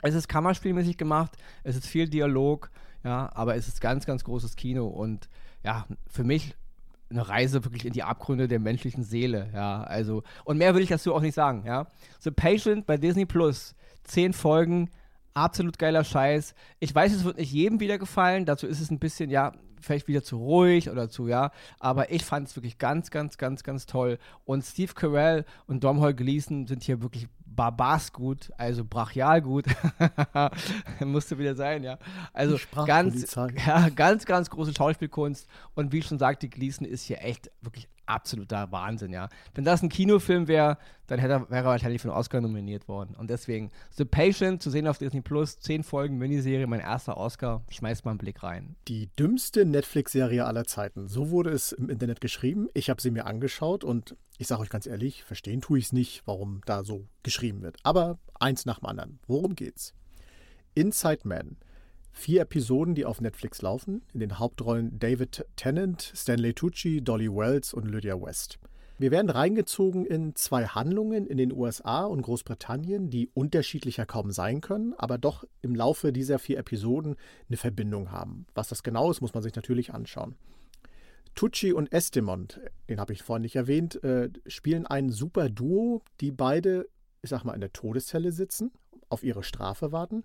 Es 0.00 0.14
ist 0.14 0.28
kammerspielmäßig 0.28 0.96
gemacht, 0.96 1.36
es 1.64 1.76
ist 1.76 1.86
viel 1.86 2.08
Dialog, 2.08 2.70
ja, 3.04 3.30
aber 3.34 3.56
es 3.56 3.68
ist 3.68 3.80
ganz, 3.80 4.06
ganz 4.06 4.24
großes 4.24 4.56
Kino 4.56 4.86
und 4.86 5.28
ja, 5.64 5.86
für 6.08 6.24
mich 6.24 6.56
eine 7.10 7.28
Reise 7.28 7.64
wirklich 7.64 7.84
in 7.84 7.92
die 7.92 8.02
Abgründe 8.02 8.48
der 8.48 8.58
menschlichen 8.58 9.04
Seele, 9.04 9.50
ja, 9.54 9.82
also, 9.82 10.22
und 10.44 10.58
mehr 10.58 10.74
will 10.74 10.82
ich 10.82 10.88
dazu 10.88 11.14
auch 11.14 11.20
nicht 11.20 11.34
sagen, 11.34 11.64
ja. 11.66 11.86
The 12.20 12.30
Patient 12.30 12.86
bei 12.86 12.96
Disney 12.96 13.26
Plus, 13.26 13.74
zehn 14.04 14.32
Folgen, 14.32 14.90
absolut 15.34 15.78
geiler 15.78 16.04
Scheiß. 16.04 16.54
Ich 16.80 16.94
weiß, 16.94 17.12
es 17.12 17.24
wird 17.24 17.38
nicht 17.38 17.52
jedem 17.52 17.80
wieder 17.80 17.98
gefallen, 17.98 18.44
dazu 18.44 18.66
ist 18.66 18.80
es 18.80 18.90
ein 18.90 18.98
bisschen, 18.98 19.30
ja, 19.30 19.52
vielleicht 19.80 20.08
wieder 20.08 20.22
zu 20.22 20.38
ruhig 20.38 20.90
oder 20.90 21.08
zu, 21.08 21.26
ja, 21.26 21.50
aber 21.80 22.12
ich 22.12 22.24
fand 22.24 22.48
es 22.48 22.56
wirklich 22.56 22.78
ganz, 22.78 23.10
ganz, 23.10 23.36
ganz, 23.36 23.62
ganz 23.62 23.86
toll. 23.86 24.18
Und 24.44 24.64
Steve 24.64 24.94
Carell 24.94 25.44
und 25.66 25.84
Domhnall 25.84 26.14
Gleeson 26.14 26.66
sind 26.66 26.82
hier 26.84 27.02
wirklich 27.02 27.28
barbars 27.44 28.12
gut, 28.12 28.50
also 28.56 28.84
brachial 28.84 29.42
gut. 29.42 29.66
Musste 31.00 31.38
wieder 31.38 31.54
sein, 31.54 31.82
ja. 31.82 31.98
Also 32.32 32.58
ganz, 32.86 33.36
ja, 33.66 33.88
ganz, 33.90 34.24
ganz 34.24 34.50
große 34.50 34.74
Schauspielkunst. 34.74 35.46
Und 35.74 35.92
wie 35.92 35.98
ich 35.98 36.06
schon 36.06 36.18
sagte, 36.18 36.48
Gleason 36.48 36.86
ist 36.86 37.04
hier 37.04 37.22
echt 37.22 37.50
wirklich 37.60 37.88
absoluter 38.12 38.70
Wahnsinn, 38.70 39.12
ja. 39.12 39.28
Wenn 39.54 39.64
das 39.64 39.82
ein 39.82 39.88
Kinofilm 39.88 40.48
wäre, 40.48 40.78
dann 41.06 41.18
hätte 41.18 41.32
er, 41.32 41.50
wäre 41.50 41.64
er 41.64 41.70
wahrscheinlich 41.70 42.00
für 42.00 42.08
einen 42.08 42.16
Oscar 42.16 42.40
nominiert 42.40 42.88
worden. 42.88 43.14
Und 43.16 43.30
deswegen, 43.30 43.70
The 43.90 44.04
Patient, 44.04 44.62
zu 44.62 44.70
sehen 44.70 44.86
auf 44.86 44.98
Disney 44.98 45.20
Plus, 45.20 45.58
zehn 45.58 45.82
Folgen 45.82 46.18
Miniserie, 46.18 46.66
mein 46.66 46.80
erster 46.80 47.16
Oscar, 47.16 47.62
schmeißt 47.68 48.04
mal 48.04 48.12
einen 48.12 48.18
Blick 48.18 48.42
rein. 48.42 48.76
Die 48.88 49.08
dümmste 49.18 49.64
Netflix-Serie 49.64 50.44
aller 50.44 50.64
Zeiten. 50.64 51.08
So 51.08 51.30
wurde 51.30 51.50
es 51.50 51.72
im 51.72 51.88
Internet 51.88 52.20
geschrieben. 52.20 52.68
Ich 52.74 52.90
habe 52.90 53.02
sie 53.02 53.10
mir 53.10 53.26
angeschaut 53.26 53.84
und 53.84 54.16
ich 54.38 54.46
sage 54.46 54.62
euch 54.62 54.70
ganz 54.70 54.86
ehrlich, 54.86 55.24
verstehen 55.24 55.60
tue 55.60 55.78
ich 55.78 55.86
es 55.86 55.92
nicht, 55.92 56.22
warum 56.26 56.60
da 56.66 56.84
so 56.84 57.06
geschrieben 57.22 57.62
wird. 57.62 57.76
Aber 57.82 58.18
eins 58.38 58.64
nach 58.64 58.78
dem 58.78 58.86
anderen. 58.86 59.18
Worum 59.26 59.54
geht's? 59.54 59.94
Inside 60.74 61.20
Man 61.24 61.56
Vier 62.12 62.42
Episoden, 62.42 62.94
die 62.94 63.04
auf 63.04 63.20
Netflix 63.20 63.62
laufen, 63.62 64.02
in 64.12 64.20
den 64.20 64.38
Hauptrollen 64.38 64.98
David 64.98 65.44
Tennant, 65.56 66.12
Stanley 66.14 66.54
Tucci, 66.54 67.02
Dolly 67.02 67.28
Wells 67.28 67.74
und 67.74 67.86
Lydia 67.86 68.20
West. 68.20 68.58
Wir 68.98 69.10
werden 69.10 69.30
reingezogen 69.30 70.06
in 70.06 70.36
zwei 70.36 70.66
Handlungen 70.66 71.26
in 71.26 71.36
den 71.36 71.52
USA 71.52 72.04
und 72.04 72.22
Großbritannien, 72.22 73.10
die 73.10 73.30
unterschiedlicher 73.34 74.06
kaum 74.06 74.30
sein 74.30 74.60
können, 74.60 74.94
aber 74.96 75.18
doch 75.18 75.44
im 75.62 75.74
Laufe 75.74 76.12
dieser 76.12 76.38
vier 76.38 76.58
Episoden 76.58 77.16
eine 77.48 77.56
Verbindung 77.56 78.12
haben. 78.12 78.46
Was 78.54 78.68
das 78.68 78.82
genau 78.82 79.10
ist, 79.10 79.20
muss 79.20 79.34
man 79.34 79.42
sich 79.42 79.56
natürlich 79.56 79.92
anschauen. 79.92 80.36
Tucci 81.34 81.72
und 81.72 81.90
Estemont, 81.92 82.60
den 82.88 83.00
habe 83.00 83.14
ich 83.14 83.22
vorhin 83.22 83.42
nicht 83.42 83.56
erwähnt, 83.56 84.04
äh, 84.04 84.28
spielen 84.46 84.86
ein 84.86 85.10
super 85.10 85.48
Duo, 85.48 86.02
die 86.20 86.30
beide 86.30 86.86
ich 87.22 87.30
sag 87.30 87.44
mal, 87.44 87.54
in 87.54 87.60
der 87.60 87.72
Todeszelle 87.72 88.32
sitzen, 88.32 88.72
auf 89.08 89.22
ihre 89.22 89.44
Strafe 89.44 89.92
warten, 89.92 90.24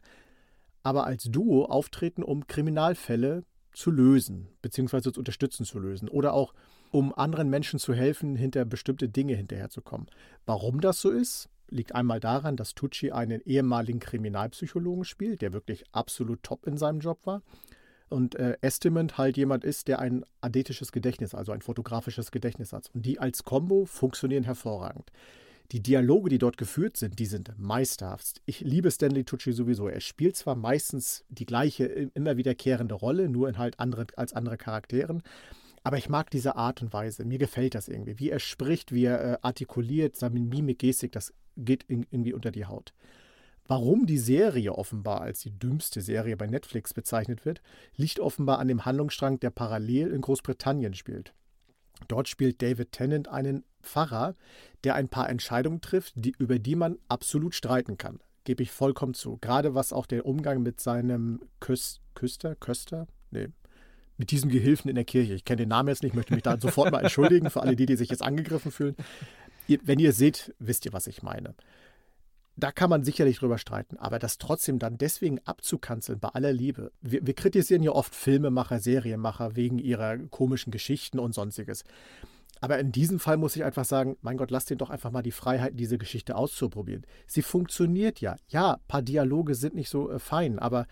aber 0.84 1.06
als 1.06 1.24
Duo 1.26 1.66
auftreten, 1.66 2.24
um 2.24 2.48
Kriminalfälle 2.48 3.44
zu 3.74 3.92
lösen, 3.92 4.48
beziehungsweise 4.62 5.12
zu 5.12 5.20
unterstützen 5.20 5.66
zu 5.66 5.80
lösen 5.80 6.10
oder 6.10 6.34
auch 6.34 6.54
um 6.92 7.14
anderen 7.14 7.50
Menschen 7.50 7.80
zu 7.80 7.94
helfen, 7.94 8.36
hinter 8.36 8.66
bestimmte 8.66 9.10
Dinge 9.10 9.36
hinterherzukommen. 9.36 10.08
Warum 10.46 10.82
das 10.82 11.02
so 11.02 11.12
ist, 11.12 11.50
liegt 11.70 11.94
einmal 11.94 12.20
daran, 12.20 12.56
dass 12.56 12.76
Tucci 12.76 13.12
einen 13.12 13.42
ehemaligen 13.42 14.00
Kriminalpsychologen 14.00 15.04
spielt, 15.04 15.42
der 15.42 15.54
wirklich 15.54 15.84
absolut 15.92 16.42
top 16.44 16.66
in 16.66 16.78
seinem 16.78 17.00
Job 17.00 17.20
war. 17.26 17.42
Und 18.10 18.36
äh, 18.36 18.58
Estimant 18.62 19.18
halt 19.18 19.36
jemand 19.36 19.66
ist, 19.66 19.90
der 19.90 20.00
ein 20.00 20.24
adetisches 20.40 20.94
Gedächtnis, 20.94 21.36
also 21.36 21.52
ein 21.52 21.62
fotografisches 21.62 22.32
Gedächtnis 22.32 22.72
hat. 22.72 22.90
Und 22.94 23.06
die 23.06 23.20
als 23.20 23.44
Combo 23.44 23.86
funktionieren 23.86 24.44
hervorragend. 24.44 25.12
Die 25.74 25.82
Dialoge, 25.82 26.30
die 26.30 26.38
dort 26.38 26.58
geführt 26.58 26.96
sind, 26.96 27.20
die 27.20 27.26
sind 27.26 27.54
meisterhaft. 27.58 28.42
Ich 28.46 28.62
liebe 28.62 28.90
Stanley 28.90 29.26
Tucci 29.26 29.52
sowieso. 29.52 29.90
Er 29.90 30.00
spielt 30.00 30.38
zwar 30.38 30.56
meistens 30.56 31.26
die 31.28 31.46
gleiche, 31.46 31.86
immer 31.86 32.38
wiederkehrende 32.38 32.96
Rolle, 32.96 33.28
nur 33.28 33.50
in 33.50 33.58
halt 33.58 33.80
andere, 33.80 34.08
als 34.16 34.32
andere 34.32 34.58
Charakteren, 34.58 35.24
aber 35.84 35.98
ich 35.98 36.10
mag 36.10 36.30
diese 36.32 36.58
Art 36.58 36.82
und 36.82 36.92
Weise. 36.92 37.24
Mir 37.24 37.38
gefällt 37.38 37.74
das 37.74 37.88
irgendwie. 37.88 38.20
Wie 38.20 38.30
er 38.30 38.40
spricht, 38.40 38.92
wie 38.92 39.06
er 39.06 39.24
äh, 39.24 39.38
artikuliert, 39.42 40.18
seine 40.18 40.40
Mimik, 40.40 40.80
Gestik, 40.80 41.14
das 41.14 41.34
geht 41.56 41.84
in, 41.84 42.06
irgendwie 42.12 42.34
unter 42.34 42.52
die 42.52 42.66
Haut. 42.66 42.94
Warum 43.68 44.06
die 44.06 44.18
Serie 44.18 44.74
offenbar 44.74 45.22
als 45.22 45.42
die 45.42 45.58
dümmste 45.58 46.02
Serie 46.02 46.36
bei 46.38 46.48
Netflix 46.48 46.94
bezeichnet 46.94 47.46
wird, 47.46 47.62
liegt 47.96 48.20
offenbar 48.20 48.60
an 48.60 48.68
dem 48.68 48.86
Handlungsstrang, 48.86 49.40
der 49.40 49.50
parallel 49.50 50.12
in 50.12 50.22
Großbritannien 50.22 50.94
spielt. 50.94 51.34
Dort 52.08 52.28
spielt 52.28 52.62
David 52.62 52.92
Tennant 52.92 53.28
einen 53.28 53.64
Pfarrer, 53.82 54.36
der 54.84 54.96
ein 54.96 55.10
paar 55.10 55.30
Entscheidungen 55.30 55.82
trifft, 55.82 56.14
die, 56.16 56.34
über 56.38 56.60
die 56.60 56.76
man 56.76 56.98
absolut 57.08 57.56
streiten 57.56 57.98
kann. 57.98 58.20
Gebe 58.44 58.64
ich 58.64 58.72
vollkommen 58.72 59.14
zu. 59.14 59.38
Gerade 59.38 59.76
was 59.76 59.94
auch 59.94 60.06
der 60.06 60.26
Umgang 60.26 60.62
mit 60.62 60.80
seinem 60.80 61.42
Küs 61.60 62.02
Küster, 62.14 62.56
Köster, 62.56 63.08
nee, 63.30 63.50
mit 64.18 64.32
diesem 64.32 64.50
Gehilfen 64.50 64.90
in 64.90 64.96
der 64.96 65.06
Kirche. 65.06 65.34
Ich 65.34 65.46
kenne 65.46 65.58
den 65.58 65.70
Namen 65.70 65.90
jetzt 65.90 66.02
nicht, 66.02 66.16
möchte 66.16 66.34
mich 66.34 66.44
da 66.44 66.58
sofort 66.60 66.92
mal 66.92 67.02
entschuldigen 67.02 67.50
für 67.50 67.62
alle 67.62 67.76
die, 67.76 67.86
die 67.86 67.96
sich 67.96 68.10
jetzt 68.10 68.24
angegriffen 68.24 68.72
fühlen. 68.72 68.96
Ihr, 69.68 69.80
wenn 69.84 70.00
ihr 70.00 70.14
seht, 70.14 70.56
wisst 70.60 70.86
ihr, 70.86 70.94
was 70.94 71.08
ich 71.08 71.22
meine. 71.22 71.54
Da 72.60 72.72
kann 72.72 72.90
man 72.90 73.04
sicherlich 73.04 73.38
drüber 73.38 73.60
streiten, 73.60 73.98
aber 73.98 74.18
das 74.18 74.40
trotzdem 74.40 74.80
dann 74.80 74.98
deswegen 74.98 75.40
abzukanzeln, 75.46 76.20
bei 76.20 76.30
aller 76.30 76.52
Liebe. 76.52 76.92
Wir, 77.02 77.26
wir 77.26 77.36
kritisieren 77.36 77.84
ja 77.84 77.92
oft 77.92 78.16
Filmemacher, 78.16 78.80
Serienmacher 78.80 79.56
wegen 79.56 79.78
ihrer 79.78 80.18
komischen 80.18 80.72
Geschichten 80.72 81.20
und 81.20 81.36
sonstiges. 81.36 81.84
Aber 82.60 82.80
in 82.80 82.92
diesem 82.92 83.20
Fall 83.20 83.38
muss 83.38 83.56
ich 83.56 83.64
einfach 83.64 83.86
sagen, 83.86 84.18
mein 84.22 84.38
Gott, 84.38 84.50
lasst 84.50 84.72
den 84.72 84.80
doch 84.80 84.90
einfach 84.90 85.12
mal 85.12 85.22
die 85.22 85.32
Freiheit, 85.32 85.74
diese 85.76 86.00
Geschichte 86.00 86.36
auszuprobieren. 86.36 87.06
Sie 87.28 87.44
funktioniert 87.44 88.22
ja. 88.22 88.36
Ja, 88.48 88.74
ein 88.74 88.88
paar 88.88 89.04
Dialoge 89.04 89.54
sind 89.54 89.76
nicht 89.76 89.90
so 89.90 90.10
äh, 90.10 90.18
fein, 90.18 90.58
aber 90.58 90.88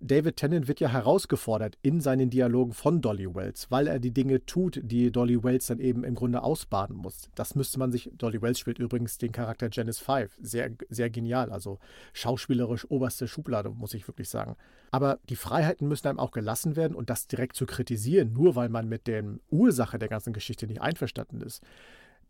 David 0.00 0.36
Tennant 0.36 0.68
wird 0.68 0.80
ja 0.80 0.88
herausgefordert 0.88 1.76
in 1.82 2.00
seinen 2.00 2.30
Dialogen 2.30 2.72
von 2.72 3.00
Dolly 3.00 3.34
Wells, 3.34 3.70
weil 3.70 3.88
er 3.88 3.98
die 3.98 4.12
Dinge 4.12 4.44
tut, 4.46 4.80
die 4.82 5.10
Dolly 5.10 5.42
Wells 5.42 5.66
dann 5.66 5.80
eben 5.80 6.04
im 6.04 6.14
Grunde 6.14 6.42
ausbaden 6.42 6.96
muss. 6.96 7.30
Das 7.34 7.54
müsste 7.54 7.78
man 7.78 7.90
sich, 7.90 8.10
Dolly 8.16 8.40
Wells 8.40 8.58
spielt 8.58 8.78
übrigens 8.78 9.18
den 9.18 9.32
Charakter 9.32 9.68
Janice 9.70 9.98
Five, 9.98 10.36
sehr, 10.40 10.70
sehr 10.88 11.10
genial, 11.10 11.50
also 11.50 11.78
schauspielerisch 12.12 12.88
oberste 12.90 13.26
Schublade, 13.26 13.70
muss 13.70 13.94
ich 13.94 14.06
wirklich 14.06 14.28
sagen. 14.28 14.56
Aber 14.90 15.18
die 15.28 15.36
Freiheiten 15.36 15.88
müssen 15.88 16.08
einem 16.08 16.20
auch 16.20 16.30
gelassen 16.30 16.76
werden 16.76 16.94
und 16.94 17.10
das 17.10 17.26
direkt 17.26 17.56
zu 17.56 17.66
kritisieren, 17.66 18.32
nur 18.32 18.54
weil 18.54 18.68
man 18.68 18.88
mit 18.88 19.06
der 19.06 19.24
Ursache 19.50 19.98
der 19.98 20.08
ganzen 20.08 20.32
Geschichte 20.32 20.66
nicht 20.66 20.80
einverstanden 20.80 21.40
ist, 21.40 21.62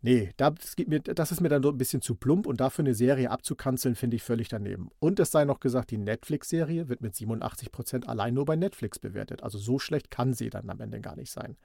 Nee, 0.01 0.31
das, 0.37 0.77
mir, 0.87 1.01
das 1.01 1.31
ist 1.33 1.41
mir 1.41 1.49
dann 1.49 1.61
so 1.61 1.69
ein 1.69 1.77
bisschen 1.77 2.01
zu 2.01 2.15
plump 2.15 2.47
und 2.47 2.61
dafür 2.61 2.83
eine 2.83 2.93
Serie 2.93 3.31
abzukanzeln, 3.31 3.95
finde 3.95 4.15
ich 4.15 4.23
völlig 4.23 4.47
daneben. 4.47 4.89
Und 4.99 5.19
es 5.19 5.31
sei 5.31 5.43
noch 5.43 5.59
gesagt, 5.59 5.91
die 5.91 5.97
Netflix-Serie 5.97 6.87
wird 6.87 7.01
mit 7.01 7.15
87 7.15 7.71
Prozent 7.71 8.07
allein 8.07 8.33
nur 8.33 8.45
bei 8.45 8.55
Netflix 8.55 8.97
bewertet. 8.97 9.43
Also 9.43 9.57
so 9.57 9.77
schlecht 9.77 10.09
kann 10.09 10.33
sie 10.33 10.49
dann 10.49 10.69
am 10.69 10.79
Ende 10.79 11.01
gar 11.01 11.17
nicht 11.17 11.31
sein. 11.31 11.57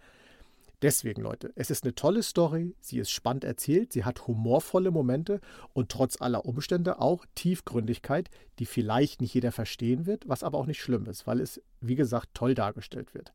Deswegen, 0.83 1.23
Leute, 1.23 1.53
es 1.55 1.71
ist 1.71 1.85
eine 1.85 1.95
tolle 1.95 2.23
Story, 2.23 2.75
sie 2.81 2.99
ist 2.99 3.11
spannend 3.11 3.45
erzählt, 3.45 3.93
sie 3.93 4.05
hat 4.05 4.27
humorvolle 4.27 4.91
Momente 4.91 5.41
und 5.73 5.89
trotz 5.89 6.21
aller 6.21 6.45
Umstände 6.45 7.01
auch 7.01 7.25
Tiefgründigkeit, 7.37 8.29
die 8.59 8.67
vielleicht 8.67 9.21
nicht 9.21 9.33
jeder 9.33 9.53
verstehen 9.53 10.07
wird, 10.07 10.29
was 10.29 10.43
aber 10.43 10.59
auch 10.59 10.67
nicht 10.67 10.83
schlimm 10.83 11.07
ist, 11.07 11.27
weil 11.27 11.41
es, 11.41 11.63
wie 11.81 11.95
gesagt, 11.95 12.31
toll 12.35 12.55
dargestellt 12.55 13.15
wird. 13.15 13.33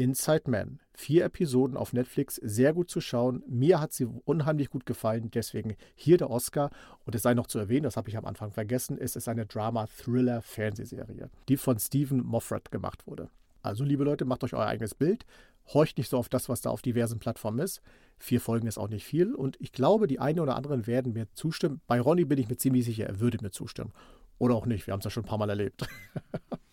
Inside 0.00 0.50
Man. 0.50 0.80
Vier 0.94 1.26
Episoden 1.26 1.76
auf 1.76 1.92
Netflix, 1.92 2.36
sehr 2.36 2.72
gut 2.72 2.88
zu 2.88 3.02
schauen. 3.02 3.42
Mir 3.46 3.80
hat 3.80 3.92
sie 3.92 4.06
unheimlich 4.06 4.70
gut 4.70 4.86
gefallen, 4.86 5.30
deswegen 5.30 5.76
hier 5.94 6.16
der 6.16 6.30
Oscar. 6.30 6.70
Und 7.04 7.14
es 7.14 7.20
sei 7.20 7.34
noch 7.34 7.46
zu 7.46 7.58
erwähnen, 7.58 7.82
das 7.82 7.98
habe 7.98 8.08
ich 8.08 8.16
am 8.16 8.24
Anfang 8.24 8.50
vergessen, 8.50 8.96
es 8.98 9.14
ist 9.14 9.28
eine 9.28 9.44
Drama-Thriller-Fernsehserie, 9.44 11.28
die 11.50 11.56
von 11.58 11.78
Stephen 11.78 12.24
Moffat 12.24 12.70
gemacht 12.70 13.06
wurde. 13.06 13.28
Also, 13.60 13.84
liebe 13.84 14.04
Leute, 14.04 14.24
macht 14.24 14.42
euch 14.42 14.54
euer 14.54 14.64
eigenes 14.64 14.94
Bild. 14.94 15.26
Horcht 15.74 15.98
nicht 15.98 16.08
so 16.08 16.16
auf 16.16 16.30
das, 16.30 16.48
was 16.48 16.62
da 16.62 16.70
auf 16.70 16.80
diversen 16.80 17.18
Plattformen 17.18 17.58
ist. 17.58 17.82
Vier 18.18 18.40
Folgen 18.40 18.68
ist 18.68 18.78
auch 18.78 18.88
nicht 18.88 19.04
viel. 19.04 19.34
Und 19.34 19.58
ich 19.60 19.72
glaube, 19.72 20.06
die 20.06 20.18
einen 20.18 20.40
oder 20.40 20.56
anderen 20.56 20.86
werden 20.86 21.12
mir 21.12 21.26
zustimmen. 21.34 21.82
Bei 21.86 22.00
Ronny 22.00 22.24
bin 22.24 22.38
ich 22.38 22.48
mir 22.48 22.56
ziemlich 22.56 22.86
sicher, 22.86 23.04
er 23.04 23.20
würde 23.20 23.36
mir 23.42 23.50
zustimmen. 23.50 23.92
Oder 24.38 24.54
auch 24.54 24.64
nicht. 24.64 24.86
Wir 24.86 24.92
haben 24.92 25.00
es 25.00 25.04
ja 25.04 25.10
schon 25.10 25.24
ein 25.24 25.28
paar 25.28 25.36
Mal 25.36 25.50
erlebt. 25.50 25.86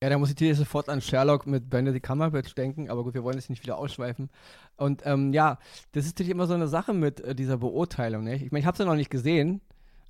Ja, 0.00 0.10
da 0.10 0.18
muss 0.18 0.28
ich 0.28 0.36
dir 0.36 0.54
sofort 0.54 0.88
an 0.88 1.00
Sherlock 1.00 1.46
mit 1.48 1.68
Benedict 1.70 2.06
Cumberbatch 2.06 2.54
denken, 2.54 2.88
aber 2.88 3.02
gut, 3.02 3.14
wir 3.14 3.24
wollen 3.24 3.36
jetzt 3.36 3.50
nicht 3.50 3.64
wieder 3.64 3.78
ausschweifen. 3.78 4.30
Und 4.76 5.02
ähm, 5.04 5.32
ja, 5.32 5.58
das 5.90 6.04
ist 6.04 6.12
natürlich 6.12 6.30
immer 6.30 6.46
so 6.46 6.54
eine 6.54 6.68
Sache 6.68 6.94
mit 6.94 7.20
äh, 7.20 7.34
dieser 7.34 7.58
Beurteilung. 7.58 8.22
Ne? 8.22 8.36
Ich 8.36 8.52
meine, 8.52 8.60
ich 8.60 8.66
habe 8.66 8.76
es 8.76 8.78
ja 8.78 8.84
noch 8.84 8.94
nicht 8.94 9.10
gesehen. 9.10 9.60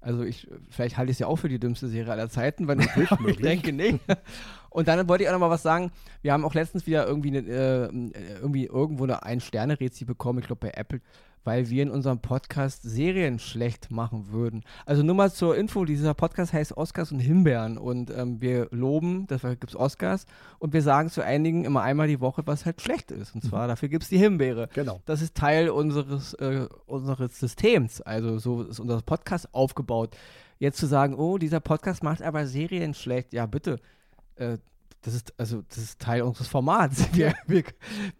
Also 0.02 0.24
ich, 0.24 0.46
vielleicht 0.68 0.98
halte 0.98 1.10
ich 1.10 1.14
es 1.14 1.20
ja 1.20 1.26
auch 1.26 1.36
für 1.36 1.48
die 1.48 1.58
dümmste 1.58 1.88
Serie 1.88 2.12
aller 2.12 2.28
Zeiten, 2.28 2.68
weil 2.68 2.78
ich, 2.80 3.26
ich 3.26 3.36
denke 3.38 3.72
nicht. 3.72 4.00
Und 4.78 4.86
dann 4.86 5.08
wollte 5.08 5.24
ich 5.24 5.28
auch 5.28 5.32
noch 5.32 5.40
mal 5.40 5.50
was 5.50 5.64
sagen. 5.64 5.90
Wir 6.22 6.32
haben 6.32 6.44
auch 6.44 6.54
letztens 6.54 6.86
wieder 6.86 7.04
irgendwie, 7.04 7.36
eine, 7.36 7.40
äh, 7.40 8.36
irgendwie 8.40 8.66
irgendwo 8.66 9.02
eine 9.02 9.24
Ein-Sterne-Rezi 9.24 10.04
bekommen, 10.04 10.38
ich 10.38 10.46
glaube 10.46 10.60
bei 10.68 10.70
Apple 10.70 11.00
weil 11.44 11.70
wir 11.70 11.82
in 11.82 11.90
unserem 11.90 12.18
Podcast 12.18 12.82
Serien 12.82 13.38
schlecht 13.38 13.90
machen 13.90 14.32
würden. 14.32 14.64
Also 14.84 15.02
nur 15.02 15.14
mal 15.14 15.32
zur 15.32 15.56
Info, 15.56 15.86
dieser 15.86 16.12
Podcast 16.12 16.52
heißt 16.52 16.76
Oscars 16.76 17.10
und 17.10 17.20
Himbeeren 17.20 17.78
und 17.78 18.10
ähm, 18.10 18.42
wir 18.42 18.68
loben, 18.70 19.26
dafür 19.28 19.56
gibt 19.56 19.70
es 19.70 19.76
Oscars 19.76 20.26
und 20.58 20.74
wir 20.74 20.82
sagen 20.82 21.08
zu 21.08 21.24
einigen 21.24 21.64
immer 21.64 21.80
einmal 21.80 22.06
die 22.06 22.20
Woche, 22.20 22.42
was 22.44 22.66
halt 22.66 22.82
schlecht 22.82 23.12
ist. 23.12 23.34
Und 23.34 23.42
zwar 23.42 23.64
mhm. 23.64 23.68
dafür 23.68 23.88
gibt 23.88 24.02
es 24.02 24.10
die 24.10 24.18
Himbeere. 24.18 24.68
Genau. 24.74 25.00
Das 25.06 25.22
ist 25.22 25.36
Teil 25.36 25.70
unseres, 25.70 26.34
äh, 26.34 26.66
unseres 26.84 27.40
Systems. 27.40 28.02
Also 28.02 28.38
so 28.38 28.64
ist 28.64 28.78
unser 28.78 29.00
Podcast 29.00 29.54
aufgebaut. 29.54 30.14
Jetzt 30.58 30.76
zu 30.76 30.86
sagen, 30.86 31.14
oh, 31.14 31.38
dieser 31.38 31.60
Podcast 31.60 32.02
macht 32.02 32.20
aber 32.20 32.46
Serien 32.46 32.92
schlecht, 32.92 33.32
ja 33.32 33.46
bitte. 33.46 33.80
Äh, 34.38 34.58
das 35.02 35.14
ist, 35.14 35.32
also, 35.38 35.62
das 35.68 35.78
ist 35.78 36.00
Teil 36.00 36.22
unseres 36.22 36.48
Formats. 36.48 37.08
Wir, 37.12 37.34
wir, 37.46 37.62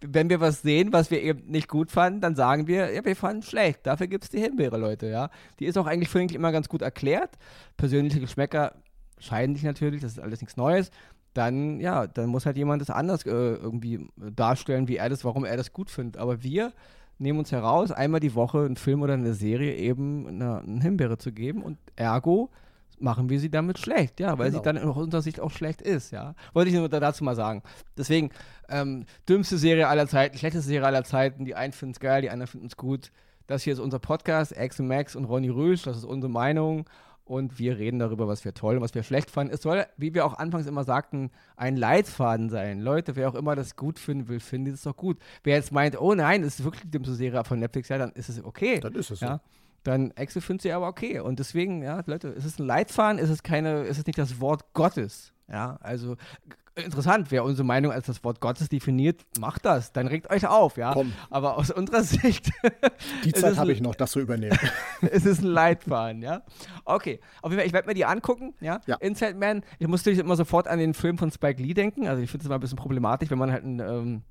wenn 0.00 0.30
wir 0.30 0.40
was 0.40 0.62
sehen, 0.62 0.92
was 0.92 1.10
wir 1.10 1.22
eben 1.22 1.50
nicht 1.50 1.68
gut 1.68 1.90
fanden, 1.90 2.20
dann 2.20 2.36
sagen 2.36 2.66
wir, 2.66 2.92
ja, 2.92 3.04
wir 3.04 3.16
fanden 3.16 3.42
schlecht. 3.42 3.86
Dafür 3.86 4.06
gibt 4.06 4.24
es 4.24 4.30
die 4.30 4.40
Himbeere, 4.40 4.78
Leute, 4.78 5.08
ja. 5.08 5.30
Die 5.58 5.66
ist 5.66 5.76
auch 5.76 5.86
eigentlich 5.86 6.08
für 6.08 6.22
immer 6.22 6.52
ganz 6.52 6.68
gut 6.68 6.82
erklärt. 6.82 7.36
Persönliche 7.76 8.20
Geschmäcker 8.20 8.74
scheiden 9.18 9.56
sich 9.56 9.64
natürlich, 9.64 10.00
das 10.00 10.12
ist 10.12 10.20
alles 10.20 10.40
nichts 10.40 10.56
Neues. 10.56 10.90
Dann, 11.34 11.80
ja, 11.80 12.06
dann 12.06 12.28
muss 12.28 12.46
halt 12.46 12.56
jemand 12.56 12.80
das 12.80 12.90
anders 12.90 13.26
äh, 13.26 13.30
irgendwie 13.30 14.08
darstellen, 14.16 14.88
wie 14.88 14.96
er 14.96 15.08
das, 15.08 15.24
warum 15.24 15.44
er 15.44 15.56
das 15.56 15.72
gut 15.72 15.90
findet. 15.90 16.16
Aber 16.16 16.42
wir 16.42 16.72
nehmen 17.18 17.40
uns 17.40 17.52
heraus, 17.52 17.90
einmal 17.90 18.20
die 18.20 18.34
Woche 18.34 18.60
einen 18.64 18.76
Film 18.76 19.02
oder 19.02 19.14
eine 19.14 19.34
Serie 19.34 19.74
eben 19.74 20.26
eine, 20.26 20.60
eine 20.60 20.80
Himbeere 20.80 21.18
zu 21.18 21.32
geben 21.32 21.62
und 21.62 21.78
ergo 21.96 22.50
machen 23.00 23.28
wir 23.28 23.40
sie 23.40 23.50
damit 23.50 23.78
schlecht, 23.78 24.20
ja, 24.20 24.38
weil 24.38 24.50
genau. 24.50 24.58
sie 24.58 24.64
dann 24.64 24.78
aus 24.78 24.96
unserer 24.96 25.22
Sicht 25.22 25.40
auch 25.40 25.50
schlecht 25.50 25.82
ist, 25.82 26.10
ja. 26.12 26.34
Wollte 26.52 26.70
ich 26.70 26.76
nur 26.76 26.88
dazu 26.88 27.24
mal 27.24 27.36
sagen. 27.36 27.62
Deswegen, 27.96 28.30
ähm, 28.68 29.04
dümmste 29.28 29.58
Serie 29.58 29.88
aller 29.88 30.06
Zeiten, 30.06 30.36
schlechteste 30.38 30.68
Serie 30.68 30.86
aller 30.86 31.04
Zeiten, 31.04 31.44
die 31.44 31.54
einen 31.54 31.72
finden 31.72 31.92
es 31.92 32.00
geil, 32.00 32.22
die 32.22 32.30
anderen 32.30 32.48
finden 32.48 32.66
es 32.66 32.76
gut. 32.76 33.12
Das 33.46 33.62
hier 33.62 33.72
ist 33.72 33.78
unser 33.78 33.98
Podcast, 33.98 34.56
Axel 34.56 34.84
Max 34.84 35.16
und 35.16 35.24
Ronny 35.24 35.48
Rüsch, 35.48 35.82
das 35.82 35.96
ist 35.96 36.04
unsere 36.04 36.30
Meinung 36.30 36.84
und 37.28 37.58
wir 37.58 37.78
reden 37.78 37.98
darüber, 37.98 38.26
was 38.26 38.44
wir 38.44 38.54
toll 38.54 38.76
und 38.76 38.82
was 38.82 38.94
wir 38.94 39.02
schlecht 39.02 39.30
fanden. 39.30 39.52
Es 39.52 39.62
soll, 39.62 39.86
wie 39.96 40.14
wir 40.14 40.24
auch 40.24 40.38
anfangs 40.38 40.66
immer 40.66 40.84
sagten, 40.84 41.30
ein 41.56 41.76
Leitfaden 41.76 42.48
sein. 42.48 42.80
Leute, 42.80 43.16
wer 43.16 43.28
auch 43.28 43.34
immer 43.34 43.54
das 43.54 43.76
gut 43.76 43.98
finden 43.98 44.28
will, 44.28 44.40
findet 44.40 44.74
es 44.74 44.82
doch 44.82 44.96
gut. 44.96 45.18
Wer 45.44 45.56
jetzt 45.56 45.72
meint, 45.72 46.00
oh 46.00 46.14
nein, 46.14 46.42
das 46.42 46.58
ist 46.58 46.64
wirklich 46.64 46.82
die 46.82 46.90
dümmste 46.90 47.14
Serie 47.14 47.44
von 47.44 47.58
Netflix, 47.58 47.88
ja, 47.88 47.98
dann 47.98 48.12
ist 48.12 48.28
es 48.28 48.42
okay. 48.42 48.80
Dann 48.80 48.94
ist 48.94 49.10
es 49.10 49.20
ja. 49.20 49.34
so 49.34 49.40
dann 49.88 50.10
Excel 50.12 50.42
findet 50.42 50.62
sie 50.62 50.72
aber 50.72 50.86
okay. 50.86 51.20
Und 51.20 51.38
deswegen, 51.38 51.82
ja, 51.82 52.02
Leute, 52.06 52.28
ist 52.28 52.44
es 52.44 52.58
ein 52.58 52.66
Leitfaden, 52.66 53.18
ist 53.18 53.30
es 53.30 53.42
keine, 53.42 53.82
ist 53.82 53.98
es 53.98 54.06
nicht 54.06 54.18
das 54.18 54.40
Wort 54.40 54.72
Gottes. 54.74 55.32
Ja, 55.50 55.78
also 55.80 56.16
interessant, 56.84 57.30
wer 57.30 57.44
unsere 57.44 57.66
Meinung 57.66 57.92
als 57.92 58.06
das 58.06 58.22
Wort 58.24 58.40
Gottes 58.40 58.68
definiert, 58.68 59.22
macht 59.40 59.64
das. 59.64 59.92
Dann 59.92 60.06
regt 60.06 60.30
euch 60.30 60.46
auf, 60.46 60.76
ja. 60.76 60.92
Komm. 60.92 61.12
Aber 61.30 61.56
aus 61.58 61.70
unserer 61.70 62.02
Sicht. 62.04 62.50
Die 63.24 63.32
Zeit 63.32 63.56
habe 63.56 63.72
ich 63.72 63.80
noch, 63.80 63.94
das 63.94 64.12
zu 64.12 64.20
übernehmen. 64.20 64.58
es 65.00 65.26
ist 65.26 65.42
ein 65.42 65.48
Leitfaden, 65.48 66.22
ja. 66.22 66.42
Okay, 66.84 67.20
auf 67.42 67.50
jeden 67.50 67.60
Fall, 67.60 67.66
ich 67.66 67.72
werde 67.72 67.88
mir 67.88 67.94
die 67.94 68.04
angucken, 68.04 68.54
ja. 68.60 68.80
ja. 68.86 68.96
Inside 68.96 69.34
Man, 69.34 69.62
ich 69.78 69.88
muss 69.88 70.00
natürlich 70.00 70.20
immer 70.20 70.36
sofort 70.36 70.68
an 70.68 70.78
den 70.78 70.94
Film 70.94 71.18
von 71.18 71.30
Spike 71.30 71.62
Lee 71.62 71.74
denken. 71.74 72.06
Also 72.06 72.22
ich 72.22 72.30
finde 72.30 72.42
es 72.42 72.46
immer 72.46 72.56
ein 72.56 72.60
bisschen 72.60 72.78
problematisch, 72.78 73.30
wenn 73.30 73.38
man 73.38 73.52
halt 73.52 73.64
einen. 73.64 73.80
Ähm, 73.80 74.22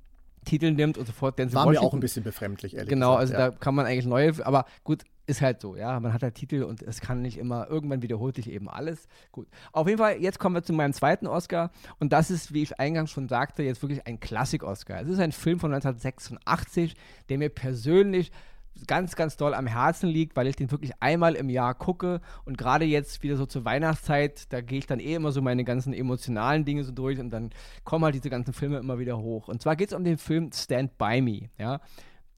Titel 0.44 0.70
nimmt 0.70 0.96
und 0.96 1.04
sofort 1.04 1.38
Denzel 1.38 1.56
War 1.56 1.66
Washington. 1.66 1.84
mir 1.84 1.88
auch 1.88 1.94
ein 1.94 2.00
bisschen 2.00 2.22
befremdlich, 2.22 2.74
ehrlich 2.74 2.88
genau, 2.88 3.18
gesagt. 3.18 3.32
Genau, 3.32 3.38
also 3.38 3.50
ja. 3.50 3.50
da 3.50 3.56
kann 3.58 3.74
man 3.74 3.86
eigentlich 3.86 4.06
neue, 4.06 4.32
aber 4.46 4.64
gut, 4.84 5.02
ist 5.28 5.42
halt 5.42 5.60
so, 5.60 5.76
ja. 5.76 6.00
Man 6.00 6.12
hat 6.12 6.22
halt 6.22 6.34
Titel 6.34 6.62
und 6.62 6.82
es 6.82 7.00
kann 7.00 7.20
nicht 7.20 7.36
immer, 7.36 7.68
irgendwann 7.68 8.02
wiederholt 8.02 8.36
sich 8.36 8.50
eben 8.50 8.68
alles. 8.68 9.08
Gut. 9.30 9.46
Auf 9.72 9.86
jeden 9.86 9.98
Fall, 9.98 10.20
jetzt 10.20 10.38
kommen 10.38 10.54
wir 10.54 10.62
zu 10.62 10.72
meinem 10.72 10.92
zweiten 10.92 11.26
Oscar 11.26 11.70
und 12.00 12.12
das 12.12 12.30
ist, 12.30 12.54
wie 12.54 12.62
ich 12.62 12.80
eingangs 12.80 13.10
schon 13.10 13.28
sagte, 13.28 13.62
jetzt 13.62 13.82
wirklich 13.82 14.06
ein 14.06 14.20
Klassik-Oscar. 14.20 15.02
Es 15.02 15.08
ist 15.08 15.20
ein 15.20 15.32
Film 15.32 15.60
von 15.60 15.72
1986, 15.72 16.94
der 17.28 17.38
mir 17.38 17.50
persönlich 17.50 18.32
ganz, 18.86 19.16
ganz 19.16 19.36
doll 19.36 19.54
am 19.54 19.66
Herzen 19.66 20.08
liegt, 20.08 20.36
weil 20.36 20.46
ich 20.46 20.56
den 20.56 20.70
wirklich 20.70 20.92
einmal 21.00 21.34
im 21.34 21.50
Jahr 21.50 21.74
gucke 21.74 22.20
und 22.44 22.56
gerade 22.56 22.84
jetzt 22.84 23.22
wieder 23.22 23.36
so 23.36 23.44
zur 23.44 23.64
Weihnachtszeit, 23.64 24.52
da 24.52 24.60
gehe 24.60 24.78
ich 24.78 24.86
dann 24.86 25.00
eh 25.00 25.14
immer 25.14 25.32
so 25.32 25.42
meine 25.42 25.64
ganzen 25.64 25.92
emotionalen 25.92 26.64
Dinge 26.64 26.84
so 26.84 26.92
durch 26.92 27.18
und 27.18 27.30
dann 27.30 27.50
kommen 27.84 28.04
halt 28.04 28.14
diese 28.14 28.30
ganzen 28.30 28.54
Filme 28.54 28.78
immer 28.78 28.98
wieder 28.98 29.18
hoch. 29.18 29.48
Und 29.48 29.60
zwar 29.60 29.76
geht 29.76 29.88
es 29.88 29.94
um 29.94 30.04
den 30.04 30.16
Film 30.16 30.50
Stand 30.52 30.96
By 30.96 31.20
Me, 31.20 31.50
ja. 31.58 31.80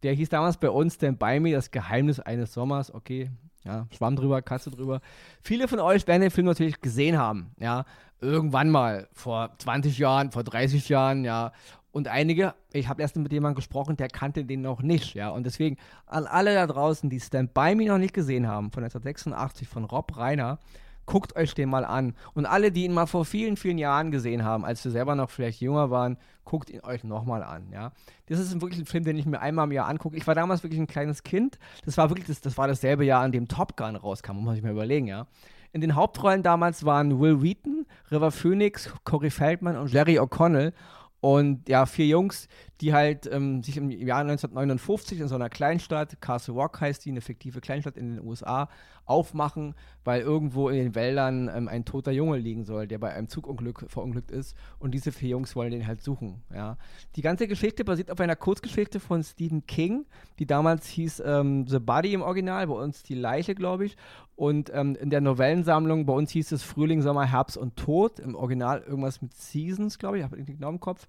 Der 0.03 0.15
hieß 0.15 0.29
damals 0.29 0.57
bei 0.57 0.71
uns 0.71 0.95
Stand 0.95 1.19
By 1.19 1.41
Me, 1.41 1.53
das 1.53 1.71
Geheimnis 1.71 2.21
eines 2.21 2.53
Sommers. 2.53 2.93
Okay, 2.93 3.31
ja, 3.65 3.87
Schwamm 3.95 4.17
drüber, 4.17 4.41
Katze 4.43 4.71
drüber. 4.71 5.01
Viele 5.43 5.69
von 5.69 5.81
euch 5.81 6.07
werden 6.07 6.23
den 6.23 6.31
Film 6.31 6.47
natürlich 6.47 6.81
gesehen 6.81 7.19
haben, 7.19 7.53
ja. 7.59 7.85
Irgendwann 8.23 8.71
mal, 8.71 9.09
vor 9.13 9.51
20 9.59 9.97
Jahren, 9.99 10.31
vor 10.31 10.45
30 10.45 10.89
Jahren, 10.89 11.25
ja. 11.25 11.53
Und 11.93 12.07
einige, 12.07 12.55
ich 12.73 12.89
habe 12.89 13.03
erst 13.03 13.17
mit 13.17 13.33
jemandem 13.33 13.57
gesprochen, 13.57 13.97
der 13.97 14.09
kannte 14.09 14.45
den 14.45 14.63
noch 14.63 14.83
nicht, 14.83 15.15
ja. 15.15 15.31
Und 15.31 15.45
deswegen 15.45 15.77
an 16.07 16.27
alle 16.27 16.55
da 16.55 16.67
draußen, 16.67 17.11
die 17.11 17.21
Stand 17.21 17.53
By 17.55 17.75
Me 17.75 17.87
noch 17.87 17.99
nicht 17.99 18.15
gesehen 18.15 18.47
haben, 18.47 18.71
von 18.71 18.85
1986 18.85 19.69
von 19.69 19.85
Rob 19.85 20.17
Reiner, 20.17 20.59
guckt 21.07 21.37
euch 21.37 21.55
den 21.55 21.69
mal 21.69 21.85
an. 21.85 22.15
Und 22.35 22.47
alle, 22.47 22.73
die 22.73 22.85
ihn 22.85 22.93
mal 22.93 23.07
vor 23.07 23.25
vielen, 23.25 23.57
vielen 23.57 23.79
Jahren 23.79 24.11
gesehen 24.11 24.45
haben, 24.45 24.65
als 24.65 24.83
sie 24.83 24.91
selber 24.91 25.15
noch 25.15 25.31
vielleicht 25.31 25.61
jünger 25.61 25.91
waren, 25.91 26.17
guckt 26.45 26.71
ihn 26.71 26.81
euch 26.83 27.05
nochmal 27.05 27.43
an, 27.43 27.71
ja. 27.73 27.93
Das 28.27 28.39
ist 28.39 28.61
wirklich 28.61 28.81
ein 28.81 28.87
Film, 28.87 29.05
den 29.05 29.17
ich 29.19 29.27
mir 29.27 29.41
einmal 29.41 29.67
im 29.67 29.73
Jahr 29.73 29.89
angucke. 29.89 30.17
Ich 30.17 30.27
war 30.27 30.35
damals 30.35 30.63
wirklich 30.63 30.81
ein 30.81 30.87
kleines 30.87 31.23
Kind. 31.23 31.59
Das 31.85 31.97
war 31.97 32.11
wirklich, 32.11 32.27
das, 32.27 32.41
das 32.41 32.57
war 32.59 32.69
dasselbe 32.69 33.05
Jahr, 33.05 33.23
an 33.23 33.33
dem 33.33 33.49
Top 33.49 33.77
Gun 33.77 33.97
rauskam, 33.97 34.35
muss 34.35 34.45
man 34.45 34.55
sich 34.55 34.65
mal 34.65 34.73
überlegen, 34.73 35.07
ja. 35.07 35.27
In 35.73 35.81
den 35.81 35.95
Hauptrollen 35.95 36.43
damals 36.43 36.85
waren 36.85 37.21
Will 37.21 37.43
Wheaton, 37.43 37.87
River 38.11 38.33
Phoenix, 38.33 38.93
Corey 39.05 39.31
Feldman 39.31 39.77
und 39.77 39.93
Jerry 39.93 40.19
O'Connell. 40.19 40.73
Und 41.21 41.69
ja, 41.69 41.85
vier 41.85 42.07
Jungs, 42.07 42.49
die 42.81 42.95
halt 42.95 43.29
ähm, 43.31 43.63
sich 43.63 43.77
im 43.77 43.91
Jahr 43.91 44.21
1959 44.21 45.21
in 45.21 45.29
so 45.29 45.35
einer 45.35 45.51
Kleinstadt, 45.51 46.21
Castle 46.21 46.55
Rock 46.55 46.81
heißt 46.81 47.05
die, 47.05 47.11
eine 47.11 47.21
fiktive 47.21 47.61
Kleinstadt 47.61 47.99
in 47.99 48.17
den 48.17 48.27
USA, 48.27 48.69
aufmachen, 49.05 49.75
weil 50.05 50.23
irgendwo 50.23 50.69
in 50.69 50.77
den 50.77 50.95
Wäldern 50.95 51.51
ähm, 51.55 51.69
ein 51.69 51.85
toter 51.85 52.13
Junge 52.13 52.39
liegen 52.39 52.65
soll, 52.65 52.87
der 52.87 52.99
bei 52.99 53.13
einem 53.13 53.29
Zugunglück 53.29 53.85
verunglückt 53.89 54.31
ist. 54.31 54.57
Und 54.79 54.93
diese 54.93 55.13
vier 55.13 55.31
Jungs 55.31 55.57
wollen 55.57 55.73
den 55.73 55.87
halt 55.87 56.01
suchen. 56.01 56.43
Ja. 56.55 56.79
Die 57.17 57.23
ganze 57.23 57.49
Geschichte 57.49 57.85
basiert 57.85 58.11
auf 58.11 58.21
einer 58.21 58.37
Kurzgeschichte 58.37 59.01
von 59.01 59.23
Stephen 59.23 59.67
King, 59.67 60.07
die 60.39 60.47
damals 60.47 60.87
hieß 60.87 61.23
ähm, 61.27 61.67
The 61.67 61.81
Body 61.81 62.15
im 62.15 62.23
Original, 62.23 62.69
bei 62.69 62.75
uns 62.75 63.03
die 63.03 63.15
Leiche, 63.15 63.55
glaube 63.55 63.85
ich. 63.85 63.97
Und 64.41 64.71
ähm, 64.73 64.97
in 64.97 65.11
der 65.11 65.21
Novellensammlung, 65.21 66.07
bei 66.07 66.15
uns 66.15 66.31
hieß 66.31 66.53
es 66.53 66.63
Frühling, 66.63 67.03
Sommer, 67.03 67.27
Herbst 67.27 67.59
und 67.59 67.77
Tod. 67.77 68.19
Im 68.19 68.35
Original 68.35 68.81
irgendwas 68.81 69.21
mit 69.21 69.35
Seasons, 69.35 69.99
glaube 69.99 70.17
ich, 70.17 70.21
ich 70.21 70.25
habe 70.25 70.37
irgendwie 70.39 70.55
genau 70.55 70.71
im 70.71 70.81
Kopf. 70.81 71.07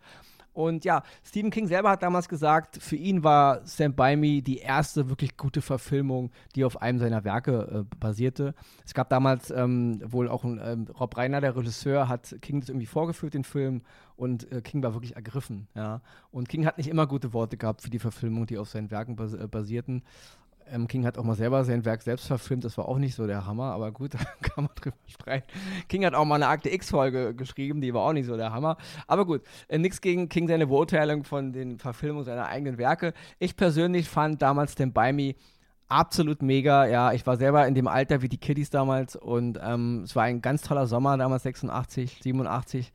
Und 0.52 0.84
ja, 0.84 1.02
Stephen 1.24 1.50
King 1.50 1.66
selber 1.66 1.92
hat 1.92 2.04
damals 2.04 2.28
gesagt, 2.28 2.84
für 2.84 2.98
ihn 2.98 3.24
war 3.24 3.66
Stand 3.66 3.96
By 3.96 4.18
Me 4.18 4.42
die 4.42 4.58
erste 4.58 5.08
wirklich 5.08 5.38
gute 5.38 5.62
Verfilmung, 5.62 6.30
die 6.56 6.66
auf 6.66 6.82
einem 6.82 7.00
seiner 7.00 7.24
Werke 7.24 7.86
äh, 7.90 7.96
basierte. 8.02 8.54
Es 8.86 8.94
gab 8.94 9.08
damals 9.08 9.50
ähm, 9.50 10.02
wohl 10.12 10.28
auch 10.28 10.44
ein, 10.44 10.60
ähm, 10.62 10.88
Rob 11.00 11.16
Reiner, 11.16 11.40
der 11.40 11.56
Regisseur, 11.56 12.10
hat 12.10 12.36
King 12.42 12.60
das 12.60 12.68
irgendwie 12.68 12.86
vorgeführt, 12.86 13.34
den 13.34 13.46
Film, 13.46 13.82
und 14.22 14.52
äh, 14.52 14.62
King 14.62 14.84
war 14.84 14.94
wirklich 14.94 15.16
ergriffen. 15.16 15.68
Ja. 15.74 16.02
Und 16.32 16.48
King 16.48 16.66
hat 16.66 16.78
nicht 16.78 16.90
immer 16.90 17.08
gute 17.08 17.34
Worte 17.34 17.58
gehabt 17.58 17.82
für 17.82 17.90
die 17.90 17.98
Verfilmung, 17.98 18.46
die 18.46 18.60
auf 18.60 18.70
seinen 18.70 18.92
Werken 18.92 19.16
bas 19.16 19.34
äh, 19.34 19.48
basierten. 19.48 20.04
Ähm, 20.72 20.88
King 20.88 21.06
hat 21.06 21.18
auch 21.18 21.24
mal 21.24 21.36
selber 21.36 21.64
sein 21.66 21.84
Werk 21.86 22.02
selbst 22.02 22.28
verfilmt, 22.28 22.64
das 22.64 22.78
war 22.78 22.88
auch 22.88 22.98
nicht 22.98 23.16
so 23.16 23.28
der 23.28 23.46
Hammer, 23.46 23.74
aber 23.74 23.92
gut, 23.92 24.14
da 24.16 24.20
kann 24.42 24.66
man 24.66 24.76
drüber 24.76 24.96
streiten. 25.08 25.48
King 25.90 26.06
hat 26.06 26.14
auch 26.14 26.26
mal 26.26 26.36
eine 26.36 26.48
Akte 26.48 26.70
X-Folge 26.70 27.36
geschrieben, 27.36 27.82
die 27.82 27.94
war 27.94 28.04
auch 28.04 28.14
nicht 28.14 28.26
so 28.26 28.38
der 28.38 28.52
Hammer. 28.54 28.78
Aber 29.08 29.26
gut, 29.26 29.42
äh, 29.68 29.78
nichts 29.78 30.02
gegen 30.02 30.30
King 30.30 30.48
seine 30.48 30.68
Beurteilung 30.68 31.24
von 31.24 31.52
den 31.52 31.78
Verfilmungen 31.80 32.26
seiner 32.26 32.48
eigenen 32.48 32.78
Werke. 32.78 33.14
Ich 33.40 33.56
persönlich 33.56 34.08
fand 34.08 34.42
damals 34.42 34.76
den 34.76 34.94
By 34.94 35.12
Me 35.14 35.36
absolut 35.92 36.42
mega. 36.42 36.88
Ja, 36.88 37.12
ich 37.12 37.28
war 37.28 37.38
selber 37.38 37.68
in 37.68 37.76
dem 37.76 37.88
Alter 37.88 38.22
wie 38.22 38.30
die 38.30 38.38
Kiddies 38.38 38.70
damals 38.70 39.16
und 39.16 39.60
ähm, 39.62 40.04
es 40.06 40.16
war 40.16 40.24
ein 40.24 40.42
ganz 40.42 40.62
toller 40.62 40.88
Sommer 40.88 41.18
damals, 41.18 41.44
86, 41.44 42.20
87. 42.24 42.94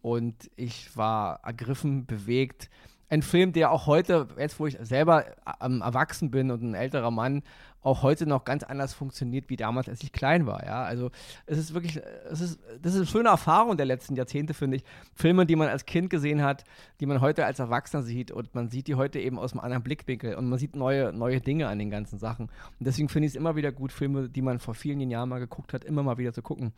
Und 0.00 0.50
ich 0.56 0.96
war 0.96 1.40
ergriffen, 1.44 2.06
bewegt 2.06 2.70
ein 3.08 3.22
Film, 3.22 3.52
der 3.52 3.72
auch 3.72 3.86
heute, 3.86 4.28
jetzt 4.38 4.60
wo 4.60 4.66
ich 4.66 4.76
selber 4.80 5.24
ähm, 5.62 5.80
erwachsen 5.80 6.30
bin 6.30 6.50
und 6.50 6.62
ein 6.62 6.74
älterer 6.74 7.10
Mann, 7.10 7.42
auch 7.80 8.02
heute 8.02 8.26
noch 8.26 8.44
ganz 8.44 8.64
anders 8.64 8.92
funktioniert 8.92 9.48
wie 9.48 9.56
damals, 9.56 9.88
als 9.88 10.02
ich 10.02 10.12
klein 10.12 10.46
war. 10.46 10.64
Ja, 10.64 10.82
also 10.82 11.10
es 11.46 11.58
ist 11.58 11.74
wirklich, 11.74 12.00
es 12.30 12.40
ist, 12.40 12.58
das 12.82 12.92
ist 12.92 12.98
eine 12.98 13.06
schöne 13.06 13.28
Erfahrung 13.28 13.76
der 13.76 13.86
letzten 13.86 14.16
Jahrzehnte, 14.16 14.52
finde 14.52 14.78
ich. 14.78 14.84
Filme, 15.14 15.46
die 15.46 15.56
man 15.56 15.68
als 15.68 15.86
Kind 15.86 16.10
gesehen 16.10 16.42
hat, 16.42 16.64
die 17.00 17.06
man 17.06 17.20
heute 17.20 17.46
als 17.46 17.60
Erwachsener 17.60 18.02
sieht 18.02 18.30
und 18.30 18.54
man 18.54 18.68
sieht 18.68 18.88
die 18.88 18.96
heute 18.96 19.20
eben 19.20 19.38
aus 19.38 19.52
einem 19.52 19.60
anderen 19.60 19.82
Blickwinkel 19.82 20.34
und 20.34 20.48
man 20.48 20.58
sieht 20.58 20.76
neue, 20.76 21.12
neue 21.12 21.40
Dinge 21.40 21.68
an 21.68 21.78
den 21.78 21.90
ganzen 21.90 22.18
Sachen. 22.18 22.46
Und 22.46 22.86
deswegen 22.86 23.08
finde 23.08 23.26
ich 23.26 23.32
es 23.32 23.36
immer 23.36 23.56
wieder 23.56 23.72
gut, 23.72 23.92
Filme, 23.92 24.28
die 24.28 24.42
man 24.42 24.58
vor 24.58 24.74
vielen 24.74 24.98
Jahren 25.08 25.28
mal 25.28 25.38
geguckt 25.38 25.72
hat, 25.72 25.84
immer 25.84 26.02
mal 26.02 26.18
wieder 26.18 26.32
zu 26.32 26.42
gucken. 26.42 26.72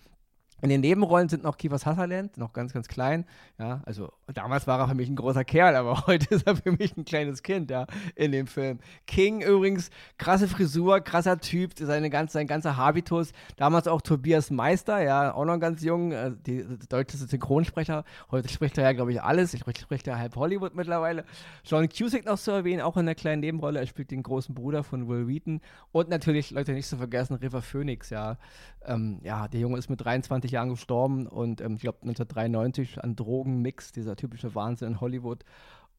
In 0.62 0.68
den 0.68 0.80
Nebenrollen 0.80 1.28
sind 1.28 1.42
noch 1.42 1.56
Kiefer 1.56 1.78
Sutherland, 1.78 2.36
noch 2.36 2.52
ganz, 2.52 2.72
ganz 2.72 2.88
klein. 2.88 3.24
Ja, 3.58 3.80
also 3.84 4.12
damals 4.32 4.66
war 4.66 4.78
er 4.78 4.88
für 4.88 4.94
mich 4.94 5.08
ein 5.08 5.16
großer 5.16 5.44
Kerl, 5.44 5.76
aber 5.76 6.06
heute 6.06 6.34
ist 6.34 6.46
er 6.46 6.56
für 6.56 6.72
mich 6.72 6.96
ein 6.96 7.04
kleines 7.04 7.42
Kind, 7.42 7.70
ja, 7.70 7.86
in 8.14 8.32
dem 8.32 8.46
Film. 8.46 8.78
King 9.06 9.42
übrigens, 9.42 9.90
krasse 10.18 10.48
Frisur, 10.48 11.00
krasser 11.00 11.38
Typ, 11.38 11.72
seine 11.78 12.10
ganze, 12.10 12.34
sein 12.34 12.46
ganzer 12.46 12.76
Habitus. 12.76 13.32
Damals 13.56 13.88
auch 13.88 14.02
Tobias 14.02 14.50
Meister, 14.50 15.02
ja, 15.02 15.34
auch 15.34 15.44
noch 15.44 15.58
ganz 15.58 15.82
jung, 15.82 16.12
äh, 16.12 16.32
die, 16.46 16.64
die 16.64 16.88
deutsche 16.88 17.16
Synchronsprecher. 17.16 18.04
Heute 18.30 18.48
spricht 18.48 18.76
er 18.78 18.84
ja, 18.84 18.92
glaube 18.92 19.12
ich, 19.12 19.22
alles. 19.22 19.54
Ich 19.54 19.60
spricht 19.60 20.06
er 20.06 20.18
halb 20.18 20.36
Hollywood 20.36 20.74
mittlerweile. 20.74 21.24
John 21.64 21.88
Cusick 21.88 22.26
noch 22.26 22.38
zu 22.38 22.50
erwähnen, 22.50 22.82
auch 22.82 22.96
in 22.96 23.00
einer 23.00 23.14
kleinen 23.14 23.40
Nebenrolle. 23.40 23.80
Er 23.80 23.86
spielt 23.86 24.10
den 24.10 24.22
großen 24.22 24.54
Bruder 24.54 24.82
von 24.82 25.08
Will 25.08 25.26
Wheaton. 25.26 25.60
Und 25.92 26.08
natürlich, 26.08 26.50
Leute, 26.50 26.72
nicht 26.72 26.88
zu 26.88 26.96
vergessen, 26.96 27.34
River 27.34 27.62
Phoenix, 27.62 28.10
ja. 28.10 28.36
Ähm, 28.84 29.20
ja, 29.22 29.48
der 29.48 29.60
Junge 29.60 29.78
ist 29.78 29.90
mit 29.90 30.02
23 30.02 30.49
20 30.50 30.52
Jahren 30.52 30.68
gestorben 30.70 31.26
und 31.26 31.60
ähm, 31.60 31.76
ich 31.76 31.82
glaube 31.82 31.98
1993 32.02 33.02
an 33.02 33.16
Drogenmix, 33.16 33.92
dieser 33.92 34.16
typische 34.16 34.54
Wahnsinn 34.54 34.88
in 34.88 35.00
Hollywood. 35.00 35.44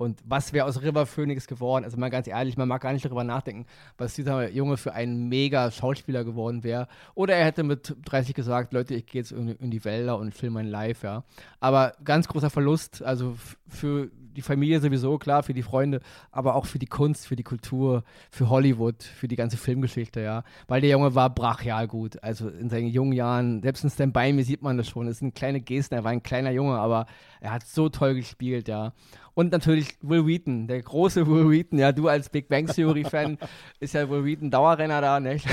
Und 0.02 0.20
was 0.26 0.52
wäre 0.52 0.66
aus 0.66 0.82
River 0.82 1.06
Phoenix 1.06 1.46
geworden? 1.46 1.86
Also 1.86 1.96
mal 1.96 2.10
ganz 2.10 2.26
ehrlich, 2.26 2.58
man 2.58 2.68
mag 2.68 2.82
gar 2.82 2.92
nicht 2.92 3.06
darüber 3.06 3.24
nachdenken, 3.24 3.68
was 4.00 4.16
dieser 4.16 4.50
Junge 4.50 4.78
für 4.78 4.94
ein 4.94 5.30
mega 5.30 5.70
Schauspieler 5.70 6.24
geworden 6.24 6.64
wäre. 6.64 6.88
Oder 7.14 7.36
er 7.36 7.46
hätte 7.46 7.62
mit 7.62 7.96
30 8.06 8.34
gesagt, 8.34 8.74
Leute, 8.74 8.96
ich 8.96 9.06
gehe 9.06 9.22
jetzt 9.22 9.32
in, 9.32 9.50
in, 9.50 9.70
die 9.70 9.86
Wälder 9.86 10.18
und 10.18 10.34
filme 10.34 10.56
mein 10.56 10.66
Live, 10.66 11.04
ja. 11.04 11.24
Aber 11.60 11.94
ganz 12.04 12.28
großer 12.28 12.50
Verlust, 12.50 13.04
also 13.04 13.36
für 13.68 14.10
die 14.36 14.42
Familie 14.42 14.80
sowieso, 14.80 15.18
klar, 15.18 15.44
für 15.44 15.54
die 15.54 15.62
Freunde, 15.62 16.00
aber 16.32 16.56
auch 16.56 16.66
für 16.66 16.80
die 16.80 16.88
Kunst, 16.88 17.28
für 17.28 17.36
die 17.36 17.44
Kultur, 17.44 18.04
für 18.32 18.50
Hollywood, 18.50 19.04
für 19.04 19.28
die 19.28 19.36
ganze 19.36 19.58
Filmgeschichte, 19.58 20.22
ja. 20.22 20.44
Weil 20.68 20.82
der 20.82 20.90
Junge 20.90 21.14
war 21.16 21.30
brachial 21.30 21.88
gut. 21.88 22.22
Also 22.24 22.50
in 22.50 22.70
seinen 22.70 22.88
jungen 22.88 23.14
Jahren, 23.14 23.62
selbst 23.62 23.84
in 23.84 23.90
Stand 23.90 24.14
By 24.14 24.34
Me 24.34 24.44
sieht 24.44 24.62
man 24.62 24.78
das 24.78 24.88
schon. 24.88 25.08
Es 25.08 25.20
sind 25.20 25.36
kleine 25.36 25.62
Gesten, 25.62 25.94
er 25.94 26.04
war 26.04 26.12
ein 26.12 26.24
kleiner 26.24 26.52
Junge, 26.52 26.78
aber 26.78 27.06
er 27.40 27.52
hat 27.52 27.68
so 27.68 27.90
toll 27.90 28.16
gespielt, 28.16 28.68
ja. 28.68 28.94
Und 29.34 29.52
natürlich 29.52 29.98
Will 30.02 30.26
Wheaton, 30.26 30.68
der 30.68 30.82
große 30.82 31.26
Will 31.28 31.50
Wheaton. 31.50 31.80
Ja, 31.80 31.92
du 31.92 32.08
als 32.08 32.30
Big 32.30 32.50
Bang 32.50 32.68
Theory-Fan 32.68 33.38
ist 33.80 33.94
ja 33.94 34.10
Will 34.10 34.26
Wheaton 34.26 34.52
Dauerrenner 34.52 35.02
da, 35.02 35.20
nicht? 35.20 35.48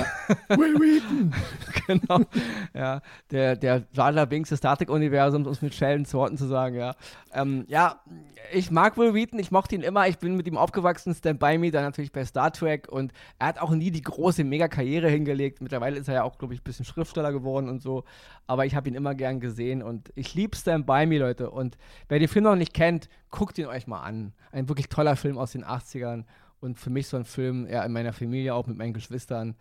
Will 0.48 0.74
Wheaton! 0.74 1.34
genau. 1.86 2.20
Ja, 2.74 3.00
der, 3.30 3.56
der 3.56 3.84
Jar 3.92 4.26
Binks 4.26 4.50
des 4.50 4.58
Star 4.58 4.76
Trek-Universums, 4.76 5.46
um 5.46 5.52
es 5.52 5.62
mit 5.62 5.74
Sheldon 5.74 6.10
Worten 6.12 6.36
zu 6.36 6.46
sagen, 6.46 6.76
ja. 6.76 6.94
Ähm, 7.32 7.64
ja, 7.68 8.00
ich 8.52 8.70
mag 8.70 8.96
Will 8.96 9.14
Wheaton, 9.14 9.38
ich 9.38 9.50
mochte 9.50 9.74
ihn 9.74 9.82
immer, 9.82 10.08
ich 10.08 10.18
bin 10.18 10.36
mit 10.36 10.46
ihm 10.46 10.56
aufgewachsen, 10.56 11.14
Stand 11.14 11.38
By 11.38 11.58
Me, 11.58 11.70
dann 11.70 11.84
natürlich 11.84 12.12
bei 12.12 12.24
Star 12.24 12.52
Trek 12.52 12.88
und 12.88 13.12
er 13.38 13.48
hat 13.48 13.60
auch 13.60 13.70
nie 13.70 13.90
die 13.90 14.02
große 14.02 14.44
Mega-Karriere 14.44 15.08
hingelegt. 15.08 15.60
Mittlerweile 15.60 15.98
ist 15.98 16.08
er 16.08 16.14
ja 16.14 16.22
auch, 16.22 16.38
glaube 16.38 16.54
ich, 16.54 16.60
ein 16.60 16.64
bisschen 16.64 16.84
Schriftsteller 16.84 17.32
geworden 17.32 17.68
und 17.68 17.82
so, 17.82 18.04
aber 18.46 18.66
ich 18.66 18.74
habe 18.74 18.88
ihn 18.88 18.94
immer 18.94 19.14
gern 19.14 19.40
gesehen 19.40 19.82
und 19.82 20.10
ich 20.14 20.34
liebe 20.34 20.56
Stand 20.56 20.86
By 20.86 21.06
Me, 21.06 21.18
Leute. 21.18 21.50
Und 21.50 21.76
wer 22.08 22.18
den 22.18 22.28
Film 22.28 22.44
noch 22.44 22.56
nicht 22.56 22.74
kennt, 22.74 23.08
guckt 23.30 23.58
ihn 23.58 23.66
euch 23.68 23.86
mal 23.86 24.02
an. 24.02 24.32
Ein 24.52 24.68
wirklich 24.68 24.88
toller 24.88 25.16
Film 25.16 25.38
aus 25.38 25.52
den 25.52 25.64
80ern 25.64 26.24
und 26.60 26.78
für 26.78 26.90
mich 26.90 27.06
so 27.06 27.16
ein 27.16 27.24
Film, 27.24 27.66
ja, 27.68 27.84
in 27.84 27.92
meiner 27.92 28.12
Familie, 28.12 28.54
auch 28.54 28.66
mit 28.66 28.76
meinen 28.76 28.92
Geschwistern, 28.92 29.54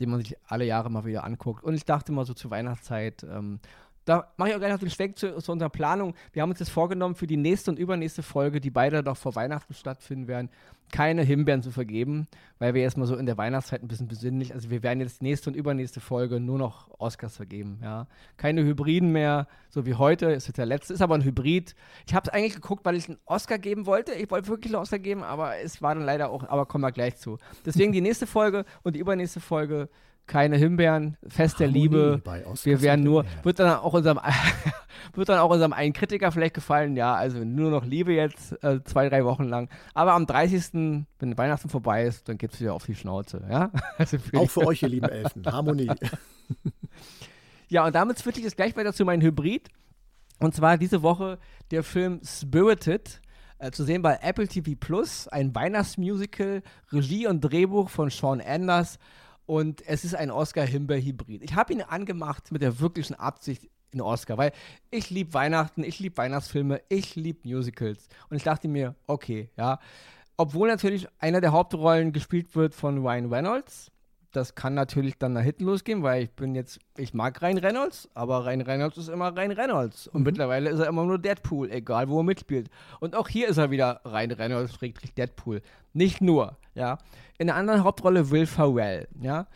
den 0.00 0.10
man 0.10 0.20
sich 0.20 0.36
alle 0.46 0.64
Jahre 0.64 0.90
mal 0.90 1.04
wieder 1.04 1.24
anguckt. 1.24 1.64
Und 1.64 1.74
ich 1.74 1.84
dachte 1.84 2.12
mal 2.12 2.26
so 2.26 2.34
zur 2.34 2.50
Weihnachtszeit, 2.50 3.24
ähm, 3.24 3.60
Da 4.06 4.32
mache 4.36 4.50
ich 4.50 4.54
auch 4.54 4.60
gleich 4.60 4.72
noch 4.72 4.78
den 4.78 4.88
Schwenk 4.88 5.18
zu, 5.18 5.36
zu, 5.36 5.52
unserer 5.52 5.68
Planung. 5.68 6.14
Wir 6.32 6.42
haben 6.42 6.50
uns 6.50 6.60
jetzt 6.60 6.70
vorgenommen, 6.70 7.16
für 7.16 7.26
die 7.26 7.36
nächste 7.36 7.72
und 7.72 7.78
übernächste 7.78 8.22
Folge, 8.22 8.60
die 8.60 8.70
beide 8.70 9.02
noch 9.02 9.16
vor 9.16 9.34
Weihnachten 9.34 9.74
stattfinden 9.74 10.28
werden, 10.28 10.48
keine 10.92 11.22
Himbeeren 11.22 11.60
zu 11.60 11.72
vergeben, 11.72 12.28
weil 12.60 12.72
wir 12.74 12.82
erstmal 12.82 13.08
so 13.08 13.16
in 13.16 13.26
der 13.26 13.36
Weihnachtszeit 13.36 13.82
ein 13.82 13.88
bisschen 13.88 14.06
besinnlich, 14.06 14.54
also 14.54 14.70
wir 14.70 14.84
werden 14.84 15.00
jetzt 15.00 15.22
nächste 15.22 15.50
und 15.50 15.56
übernächste 15.56 15.98
Folge 15.98 16.38
nur 16.38 16.56
noch 16.56 16.88
Oscars 17.00 17.34
vergeben, 17.34 17.80
ja. 17.82 18.06
Keine 18.36 18.62
Hybriden 18.62 19.10
mehr, 19.10 19.48
so 19.68 19.86
wie 19.86 19.94
heute, 19.94 20.26
ist 20.26 20.46
jetzt 20.46 20.58
der 20.58 20.66
letzte, 20.66 20.94
ist 20.94 21.02
aber 21.02 21.16
ein 21.16 21.24
Hybrid. 21.24 21.74
Ich 22.06 22.14
habe 22.14 22.28
es 22.28 22.32
eigentlich 22.32 22.54
geguckt, 22.54 22.84
weil 22.84 22.94
ich 22.94 23.08
einen 23.08 23.18
Oscar 23.26 23.58
geben 23.58 23.86
wollte, 23.86 24.12
ich 24.12 24.30
wollte 24.30 24.46
wirklich 24.46 24.72
einen 24.72 24.80
Oscar 24.80 25.00
geben, 25.00 25.24
aber 25.24 25.56
es 25.56 25.82
war 25.82 25.96
dann 25.96 26.04
leider 26.04 26.30
auch, 26.30 26.48
aber 26.48 26.66
kommen 26.66 26.84
wir 26.84 26.92
gleich 26.92 27.16
zu. 27.16 27.38
Deswegen 27.64 27.90
die 27.90 28.00
nächste 28.00 28.28
Folge 28.28 28.64
und 28.84 28.94
die 28.94 29.00
übernächste 29.00 29.40
Folge 29.40 29.88
keine 30.26 30.56
Himbeeren, 30.56 31.16
Fest 31.26 31.60
der 31.60 31.68
Liebe. 31.68 32.22
Wir 32.64 32.82
werden 32.82 33.04
nur, 33.04 33.24
wird 33.42 33.58
dann 33.58 33.78
auch 33.78 33.92
unserem, 33.92 34.18
wird 35.14 35.28
dann 35.28 35.38
auch 35.38 35.50
unserem 35.50 35.72
einen 35.72 35.92
Kritiker 35.92 36.32
vielleicht 36.32 36.54
gefallen, 36.54 36.96
ja, 36.96 37.14
also 37.14 37.38
nur 37.44 37.70
noch 37.70 37.84
Liebe 37.84 38.12
jetzt, 38.12 38.52
äh, 38.64 38.82
zwei, 38.84 39.08
drei 39.08 39.24
Wochen 39.24 39.44
lang. 39.44 39.68
Aber 39.94 40.12
am 40.14 40.26
30., 40.26 41.04
wenn 41.18 41.38
Weihnachten 41.38 41.68
vorbei 41.68 42.04
ist, 42.04 42.28
dann 42.28 42.38
gibt 42.38 42.54
es 42.54 42.60
wieder 42.60 42.74
auf 42.74 42.86
die 42.86 42.94
Schnauze, 42.94 43.42
ja. 43.48 43.70
Also 43.98 44.18
für 44.18 44.40
auch 44.40 44.50
für 44.50 44.66
euch, 44.66 44.82
ihr 44.82 44.88
lieben 44.88 45.08
Elfen, 45.08 45.44
Harmonie. 45.46 45.90
ja, 47.68 47.86
und 47.86 47.94
damit 47.94 48.18
switche 48.18 48.40
ich 48.40 48.44
jetzt 48.44 48.56
gleich 48.56 48.76
weiter 48.76 48.92
zu 48.92 49.04
meinem 49.04 49.22
Hybrid. 49.22 49.68
Und 50.38 50.54
zwar 50.54 50.76
diese 50.76 51.02
Woche 51.02 51.38
der 51.70 51.82
Film 51.82 52.20
Spirited. 52.22 53.20
Äh, 53.58 53.70
zu 53.70 53.84
sehen 53.84 54.02
bei 54.02 54.18
Apple 54.20 54.46
TV 54.46 54.72
Plus, 54.78 55.28
ein 55.28 55.54
Weihnachtsmusical, 55.54 56.62
Regie 56.92 57.26
und 57.26 57.40
Drehbuch 57.40 57.88
von 57.88 58.10
Sean 58.10 58.42
Anders 58.42 58.98
und 59.46 59.86
es 59.86 60.04
ist 60.04 60.14
ein 60.14 60.30
Oscar-Himbeer-Hybrid. 60.30 61.42
Ich 61.42 61.54
habe 61.54 61.72
ihn 61.72 61.82
angemacht 61.82 62.52
mit 62.52 62.62
der 62.62 62.80
wirklichen 62.80 63.14
Absicht 63.14 63.68
in 63.92 64.00
Oscar, 64.00 64.36
weil 64.36 64.52
ich 64.90 65.10
liebe 65.10 65.32
Weihnachten, 65.32 65.84
ich 65.84 65.98
liebe 66.00 66.16
Weihnachtsfilme, 66.16 66.82
ich 66.88 67.16
liebe 67.16 67.48
Musicals. 67.48 68.08
Und 68.28 68.36
ich 68.36 68.42
dachte 68.42 68.68
mir, 68.68 68.94
okay, 69.06 69.50
ja. 69.56 69.78
Obwohl 70.36 70.68
natürlich 70.68 71.08
einer 71.18 71.40
der 71.40 71.52
Hauptrollen 71.52 72.12
gespielt 72.12 72.54
wird 72.54 72.74
von 72.74 72.98
Ryan 72.98 73.32
Reynolds, 73.32 73.90
das 74.36 74.54
kann 74.54 74.74
natürlich 74.74 75.18
dann 75.18 75.32
nach 75.32 75.42
hinten 75.42 75.64
losgehen, 75.64 76.02
weil 76.02 76.24
ich 76.24 76.30
bin 76.30 76.54
jetzt, 76.54 76.78
ich 76.96 77.14
mag 77.14 77.40
Ryan 77.40 77.58
Reynolds, 77.58 78.08
aber 78.14 78.44
Ryan 78.44 78.60
Reynolds 78.60 78.98
ist 78.98 79.08
immer 79.08 79.34
Ryan 79.34 79.52
Reynolds. 79.52 80.08
Und 80.08 80.20
mhm. 80.20 80.26
mittlerweile 80.26 80.70
ist 80.70 80.78
er 80.78 80.88
immer 80.88 81.04
nur 81.04 81.18
Deadpool, 81.18 81.70
egal 81.70 82.08
wo 82.08 82.20
er 82.20 82.24
mitspielt. 82.24 82.68
Und 83.00 83.16
auch 83.16 83.28
hier 83.28 83.48
ist 83.48 83.56
er 83.56 83.70
wieder 83.70 84.02
Ryan 84.04 84.32
Reynolds, 84.32 84.76
Friedrich 84.76 85.14
Deadpool. 85.14 85.62
Nicht 85.94 86.20
nur, 86.20 86.56
ja. 86.74 86.98
In 87.38 87.46
der 87.46 87.56
anderen 87.56 87.82
Hauptrolle 87.82 88.30
Will 88.30 88.46
Ferrell, 88.46 89.08
ja. 89.20 89.46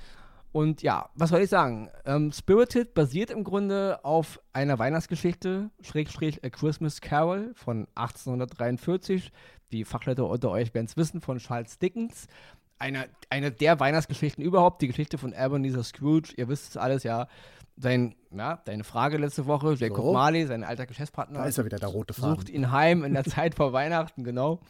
Und 0.53 0.83
ja, 0.83 1.09
was 1.15 1.31
soll 1.31 1.43
ich 1.43 1.51
sagen? 1.51 1.91
Ähm, 2.05 2.33
Spirited 2.33 2.95
basiert 2.95 3.31
im 3.31 3.45
Grunde 3.45 4.01
auf 4.03 4.41
einer 4.53 4.79
Weihnachtsgeschichte, 4.79 5.71
Schrägstrich 5.81 6.43
A 6.43 6.49
Christmas 6.49 7.01
Carol 7.01 7.53
von 7.55 7.87
1843. 7.95 9.31
Die 9.71 9.85
Fachleute 9.85 10.25
unter 10.25 10.51
euch 10.51 10.75
werden 10.75 10.87
es 10.87 10.97
wissen, 10.97 11.21
von 11.21 11.39
Charles 11.39 11.79
Dickens 11.79 12.27
eine, 12.81 13.09
eine 13.29 13.53
der 13.53 13.79
Weihnachtsgeschichten 13.79 14.43
überhaupt, 14.43 14.83
die 14.83 14.89
Geschichte 14.89 15.19
von 15.19 15.33
Ebenezer 15.33 15.85
Scrooge, 15.85 16.33
ihr 16.37 16.49
wisst 16.49 16.71
es 16.71 16.77
alles, 16.77 17.05
ja. 17.05 17.29
Sein, 17.77 18.15
ja, 18.31 18.61
deine 18.67 18.85
Frage 18.85 19.17
letzte 19.17 19.47
Woche, 19.47 19.75
Jacob 19.75 20.05
so. 20.05 20.13
Marley, 20.13 20.47
sein 20.47 20.65
alter 20.65 20.85
Geschäftspartner. 20.87 21.39
Da 21.39 21.45
ist 21.47 21.57
er 21.57 21.65
wieder, 21.65 21.79
der 21.79 21.89
rote 21.89 22.13
Faden. 22.13 22.35
Sucht 22.35 22.51
ihn 22.51 22.71
heim 22.73 23.05
in 23.05 23.15
der 23.15 23.25
Zeit 23.25 23.55
vor 23.55 23.73
Weihnachten, 23.73 24.23
genau. 24.23 24.61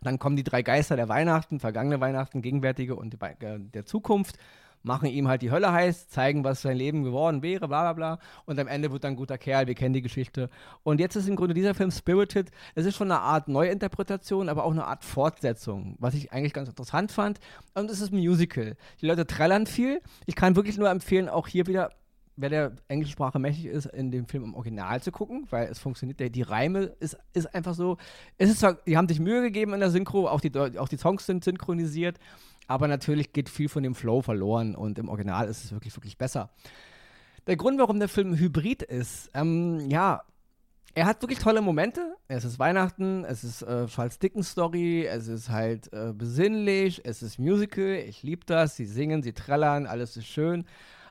Dann 0.00 0.18
kommen 0.18 0.36
die 0.36 0.42
drei 0.42 0.62
Geister 0.62 0.96
der 0.96 1.08
Weihnachten, 1.08 1.60
vergangene 1.60 2.00
Weihnachten, 2.00 2.42
gegenwärtige 2.42 2.96
und 2.96 3.12
die, 3.12 3.44
äh, 3.44 3.58
der 3.60 3.84
Zukunft 3.84 4.36
machen 4.82 5.08
ihm 5.08 5.28
halt 5.28 5.42
die 5.42 5.50
Hölle 5.50 5.72
heiß, 5.72 6.08
zeigen, 6.08 6.44
was 6.44 6.62
sein 6.62 6.76
Leben 6.76 7.02
geworden 7.02 7.42
wäre, 7.42 7.68
bla 7.68 7.82
bla 7.82 7.92
bla. 7.92 8.18
Und 8.46 8.58
am 8.58 8.68
Ende 8.68 8.90
wird 8.90 9.04
dann 9.04 9.14
ein 9.14 9.16
guter 9.16 9.38
Kerl, 9.38 9.66
wir 9.66 9.74
kennen 9.74 9.94
die 9.94 10.02
Geschichte. 10.02 10.50
Und 10.82 11.00
jetzt 11.00 11.16
ist 11.16 11.28
im 11.28 11.36
Grunde 11.36 11.54
dieser 11.54 11.74
Film 11.74 11.90
Spirited, 11.90 12.50
es 12.74 12.86
ist 12.86 12.96
schon 12.96 13.10
eine 13.10 13.20
Art 13.20 13.48
Neuinterpretation, 13.48 14.48
aber 14.48 14.64
auch 14.64 14.72
eine 14.72 14.86
Art 14.86 15.04
Fortsetzung, 15.04 15.96
was 15.98 16.14
ich 16.14 16.32
eigentlich 16.32 16.52
ganz 16.52 16.68
interessant 16.68 17.12
fand. 17.12 17.40
Und 17.74 17.90
es 17.90 18.00
ist 18.00 18.12
ein 18.12 18.18
Musical. 18.18 18.76
Die 19.00 19.06
Leute 19.06 19.26
trällern 19.26 19.66
viel. 19.66 20.00
Ich 20.26 20.36
kann 20.36 20.56
wirklich 20.56 20.78
nur 20.78 20.90
empfehlen, 20.90 21.28
auch 21.28 21.46
hier 21.46 21.66
wieder 21.66 21.90
wer 22.40 22.48
der 22.48 22.72
englischen 22.88 23.12
Sprache 23.12 23.38
mächtig 23.38 23.66
ist, 23.66 23.86
in 23.86 24.10
dem 24.10 24.26
Film 24.26 24.44
im 24.44 24.54
Original 24.54 25.02
zu 25.02 25.12
gucken, 25.12 25.46
weil 25.50 25.68
es 25.68 25.78
funktioniert. 25.78 26.34
Die 26.34 26.42
Reime 26.42 26.92
ist, 27.00 27.18
ist 27.32 27.54
einfach 27.54 27.74
so. 27.74 27.98
Es 28.38 28.50
ist 28.50 28.60
zwar, 28.60 28.74
die 28.86 28.96
haben 28.96 29.08
sich 29.08 29.20
Mühe 29.20 29.42
gegeben 29.42 29.74
in 29.74 29.80
der 29.80 29.90
Synchro, 29.90 30.26
auch 30.26 30.40
die, 30.40 30.50
auch 30.56 30.88
die 30.88 30.96
Songs 30.96 31.26
sind 31.26 31.44
synchronisiert, 31.44 32.18
aber 32.70 32.86
natürlich 32.86 33.32
geht 33.32 33.48
viel 33.48 33.68
von 33.68 33.82
dem 33.82 33.96
Flow 33.96 34.22
verloren 34.22 34.76
und 34.76 34.96
im 35.00 35.08
Original 35.08 35.48
ist 35.48 35.64
es 35.64 35.72
wirklich, 35.72 35.96
wirklich 35.96 36.16
besser. 36.16 36.50
Der 37.48 37.56
Grund, 37.56 37.80
warum 37.80 37.98
der 37.98 38.08
Film 38.08 38.38
Hybrid 38.38 38.82
ist, 38.82 39.28
ähm, 39.34 39.90
ja, 39.90 40.22
er 40.94 41.06
hat 41.06 41.20
wirklich 41.20 41.40
tolle 41.40 41.62
Momente. 41.62 42.14
Es 42.28 42.44
ist 42.44 42.60
Weihnachten, 42.60 43.24
es 43.24 43.42
ist 43.42 43.62
äh, 43.62 43.86
Charles 43.86 44.20
Dickens 44.20 44.50
Story, 44.50 45.04
es 45.04 45.26
ist 45.26 45.48
halt 45.48 45.92
äh, 45.92 46.12
besinnlich, 46.12 47.00
es 47.04 47.24
ist 47.24 47.40
Musical, 47.40 48.04
ich 48.08 48.22
liebe 48.22 48.46
das, 48.46 48.76
sie 48.76 48.86
singen, 48.86 49.24
sie 49.24 49.32
trällern, 49.32 49.86
alles 49.86 50.16
ist 50.16 50.28
schön. 50.28 50.64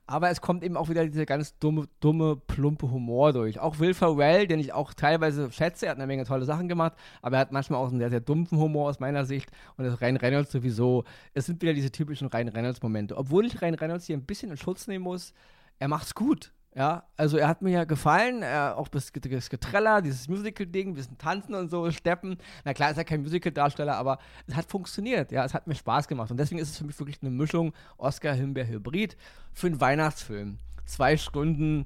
Aber 0.10 0.32
es 0.32 0.41
kommt 0.41 0.63
eben 0.63 0.76
auch 0.76 0.89
wieder 0.89 1.06
dieser 1.06 1.28
ganz 1.28 1.56
dumme, 1.60 1.88
dumme, 2.00 2.36
plumpe 2.36 2.89
Humor 2.89 3.32
durch. 3.32 3.60
Auch 3.60 3.78
Will 3.78 3.93
Ferrell, 3.93 4.48
den 4.48 4.60
ich 4.60 4.74
auch 4.74 4.95
teilweise 4.95 5.52
schätze, 5.52 5.86
er 5.86 5.91
hat 5.91 6.00
eine 6.00 6.08
Menge 6.08 6.24
tolle 6.24 6.45
Sachen 6.45 6.67
gemacht, 6.67 6.93
aber 7.22 7.38
er 7.38 7.41
hat 7.41 7.52
manchmal 7.52 7.80
auch 7.80 7.89
einen 7.89 8.00
sehr, 8.00 8.10
sehr 8.10 8.19
dumpfen 8.19 8.58
Humor 8.58 8.89
aus 8.89 9.00
meiner 9.00 9.26
Sicht. 9.26 9.52
Und 9.78 9.86
das 9.86 10.02
Ryan 10.02 10.17
Reynolds 10.17 10.52
sowieso. 10.52 11.04
Es 11.36 11.45
sind 11.45 11.62
wieder 11.62 11.76
diese 11.76 11.91
typischen 11.91 12.28
Ryan 12.28 12.48
Reynolds-Momente. 12.48 13.15
Obwohl 13.15 13.45
ich 13.45 13.62
Ryan 13.62 13.76
Reynolds 13.76 14.08
hier 14.08 14.17
ein 14.17 14.26
bisschen 14.26 14.50
in 14.50 14.58
Schutz 14.58 14.88
nehmen 14.88 15.04
muss, 15.04 15.32
er 15.78 15.89
macht's 15.89 16.15
gut. 16.15 16.54
Ja, 16.75 17.03
also 17.17 17.38
er 17.38 17.47
hat 17.47 17.63
mir 17.63 17.71
ja 17.71 17.84
gefallen, 17.84 18.43
äh, 18.43 18.73
auch 18.75 18.88
das, 18.88 19.12
Getreller, 19.12 20.01
dieses 20.01 20.27
Musical-Ding, 20.27 20.93
bisschen 20.93 21.17
tanzen 21.17 21.55
und 21.55 21.69
so, 21.69 21.89
steppen. 21.89 22.38
Na 22.63 22.73
klar 22.73 22.91
ist 22.91 22.97
er 22.97 23.05
kein 23.05 23.21
Musical-Darsteller, 23.21 23.95
aber 23.95 24.19
es 24.45 24.55
hat 24.55 24.69
funktioniert, 24.69 25.32
ja, 25.32 25.43
es 25.43 25.53
hat 25.55 25.65
mir 25.65 25.73
Spaß 25.73 26.08
gemacht. 26.08 26.29
Und 26.29 26.38
deswegen 26.38 26.62
ist 26.62 26.69
es 26.69 26.77
für 26.77 26.86
mich 26.86 26.99
wirklich 26.99 27.17
eine 27.21 27.32
Mischung 27.32 27.73
Oscar-Himbeer-Hybrid 27.97 29.17
für 29.51 29.67
einen 29.67 29.82
Weihnachtsfilm. 29.82 30.60
Zwei 30.86 31.17
Stunden, 31.17 31.86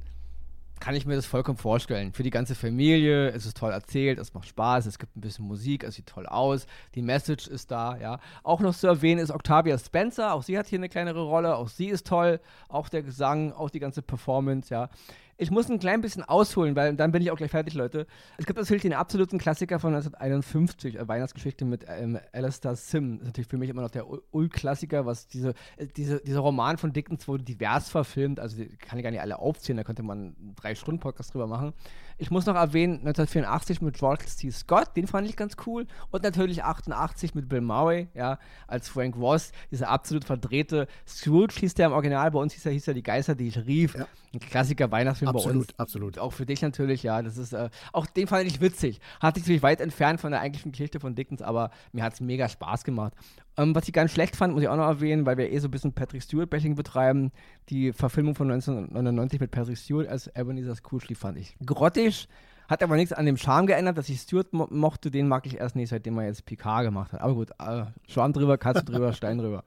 kann 0.84 0.96
ich 0.96 1.06
mir 1.06 1.16
das 1.16 1.26
vollkommen 1.26 1.58
vorstellen. 1.58 2.12
Für 2.12 2.24
die 2.24 2.30
ganze 2.30 2.56
Familie, 2.56 3.30
es 3.30 3.46
ist 3.46 3.56
toll 3.56 3.72
erzählt, 3.72 4.20
es 4.20 4.34
macht 4.34 4.50
Spaß, 4.50 4.86
es 4.86 5.00
gibt 5.00 5.16
ein 5.16 5.22
bisschen 5.22 5.46
Musik, 5.46 5.86
es 5.86 5.96
sieht 5.96 6.08
toll 6.08 6.26
aus, 6.26 6.68
die 6.94 7.02
Message 7.02 7.48
ist 7.48 7.72
da, 7.72 7.96
ja. 7.96 8.20
Auch 8.44 8.60
noch 8.60 8.76
zu 8.76 8.88
erwähnen 8.88 9.22
ist 9.22 9.32
Octavia 9.32 9.78
Spencer, 9.78 10.34
auch 10.34 10.44
sie 10.44 10.58
hat 10.58 10.68
hier 10.68 10.80
eine 10.80 10.90
kleinere 10.90 11.22
Rolle, 11.22 11.56
auch 11.56 11.70
sie 11.70 11.88
ist 11.88 12.06
toll, 12.06 12.42
auch 12.68 12.90
der 12.90 13.02
Gesang, 13.02 13.54
auch 13.54 13.70
die 13.70 13.80
ganze 13.80 14.02
Performance, 14.02 14.74
ja. 14.74 14.90
Ich 15.38 15.50
muss 15.50 15.70
ein 15.70 15.80
klein 15.80 16.02
bisschen 16.02 16.24
ausholen, 16.24 16.76
weil 16.76 16.96
dann 16.96 17.12
bin 17.12 17.22
ich 17.22 17.32
auch 17.32 17.38
gleich 17.38 17.52
fertig, 17.52 17.74
Leute. 17.74 18.06
Es 18.38 18.46
gibt 18.46 18.60
natürlich 18.60 18.84
den 18.84 18.94
absoluten 18.94 19.40
Klassiker 19.40 19.80
von 19.80 19.94
1951, 19.96 21.00
äh, 21.00 21.08
Weihnachtsgeschichte 21.08 21.66
mit 21.66 21.86
ähm, 21.88 22.20
Alistair 22.32 22.76
Sim. 22.76 23.14
Das 23.14 23.22
ist 23.22 23.28
natürlich 23.28 23.48
für 23.48 23.58
mich 23.58 23.70
immer 23.70 23.82
noch 23.82 23.90
der 23.90 24.06
Ul-Klassiker, 24.08 25.06
was 25.06 25.28
diese, 25.28 25.54
äh, 25.78 25.88
diese, 25.88 26.22
dieser 26.22 26.42
Roman 26.42 26.78
von 26.78 26.94
Dickens 26.94 27.28
wurde 27.28 27.44
divers 27.44 27.90
verfilmt. 27.90 28.40
Also 28.40 28.58
kann 28.80 29.00
ich 29.00 29.04
gar 29.04 29.12
nicht 29.12 29.22
alle 29.22 29.40
aufzählen, 29.40 29.78
da 29.78 29.84
könnte 29.84 30.04
man 30.04 30.36
einen 30.40 30.56
Drei-Stunden-Podcast 30.56 31.34
drüber 31.34 31.48
machen. 31.48 31.74
Ich 32.18 32.32
muss 32.32 32.46
noch 32.46 32.56
erwähnen, 32.56 33.00
1984 33.00 33.82
mit 33.82 33.98
George 33.98 34.26
C. 34.26 34.52
Scott, 34.52 34.96
den 34.96 35.08
fand 35.08 35.28
ich 35.28 35.36
ganz 35.36 35.56
cool. 35.66 35.88
Und 36.12 36.24
natürlich 36.24 36.64
88 36.64 37.36
mit 37.36 37.50
Bill 37.50 37.62
Murray, 37.62 38.08
ja, 38.14 38.40
als 38.68 38.90
Frank 38.90 39.16
Ross, 39.16 39.52
dieser 39.72 39.90
absolut 39.90 40.26
verdrehte 40.26 40.88
Scrooge 41.08 41.56
hieß 41.60 41.74
der 41.74 41.88
im 41.88 41.94
Original, 41.94 42.32
bei 42.32 42.40
uns 42.40 42.54
hieß 42.54 42.66
er, 42.66 42.72
hieß 42.72 42.88
er 42.88 42.94
Die 42.94 43.04
Geister, 43.04 43.36
die 43.36 43.48
ich 43.48 43.58
rief. 43.66 43.96
Ja. 43.96 44.08
Ein 44.34 44.40
Klassiker 44.40 44.92
Weihnachtsfilm 44.92 45.30
absolut, 45.30 45.54
bei 45.54 45.60
uns. 45.60 45.80
Absolut, 45.80 46.20
Auch 46.20 46.34
für 46.34 46.46
dich 46.46 46.62
natürlich, 46.62 47.04
ja. 47.04 47.22
Das 47.22 47.38
ist, 47.38 47.54
äh, 47.54 47.70
auch 47.92 48.06
den 48.08 48.28
fand 48.28 48.46
ich 48.48 48.62
witzig. 48.62 49.00
Hat 49.20 49.36
sich 49.36 49.44
natürlich 49.44 49.64
weit 49.64 49.80
entfernt 49.80 50.20
von 50.20 50.32
der 50.32 50.42
eigentlichen 50.42 50.72
Geschichte 50.72 51.00
von 51.00 51.14
Dickens, 51.14 51.42
aber 51.42 51.70
mir 51.92 52.04
hat 52.04 52.14
es 52.14 52.22
mega 52.22 52.50
Spaß 52.50 52.84
gemacht. 52.84 53.14
Ähm, 53.58 53.76
was 53.76 53.88
ich 53.88 53.94
ganz 53.94 54.12
schlecht 54.12 54.36
fand, 54.36 54.54
muss 54.54 54.64
ich 54.64 54.70
auch 54.70 54.76
noch 54.76 54.88
erwähnen, 54.88 55.26
weil 55.26 55.38
wir 55.38 55.52
eh 55.52 55.60
so 55.60 55.68
ein 55.68 55.72
bisschen 55.72 55.94
Patrick 55.94 56.24
Stewart-Bashing 56.24 56.76
betreiben. 56.76 57.32
Die 57.70 57.94
Verfilmung 57.94 58.36
von 58.36 58.50
1999 58.50 59.40
mit 59.40 59.52
Patrick 59.52 59.78
Stewart 59.78 60.08
als 60.08 60.28
Ebenezer 60.36 60.76
Scrooge, 60.76 61.16
fand 61.16 61.38
ich 61.38 61.56
grottig. 61.66 62.28
Hat 62.68 62.82
aber 62.82 62.96
nichts 62.96 63.14
an 63.14 63.26
dem 63.26 63.38
Charme 63.38 63.68
geändert, 63.68 63.98
dass 63.98 64.10
ich 64.10 64.22
Stewart 64.22 64.52
mo 64.54 64.68
mochte. 64.72 65.12
Den 65.12 65.28
mag 65.28 65.46
ich 65.46 65.60
erst 65.60 65.76
nicht, 65.76 65.90
seitdem 65.90 66.18
er 66.18 66.28
jetzt 66.28 66.46
Picard 66.46 66.86
gemacht 66.86 67.14
hat. 67.14 67.22
Aber 67.22 67.36
gut, 67.36 67.52
äh, 67.60 67.86
Schwamm 68.08 68.34
drüber, 68.34 68.58
Katze 68.58 68.84
drüber, 68.86 69.14
Stein 69.14 69.38
drüber. 69.38 69.64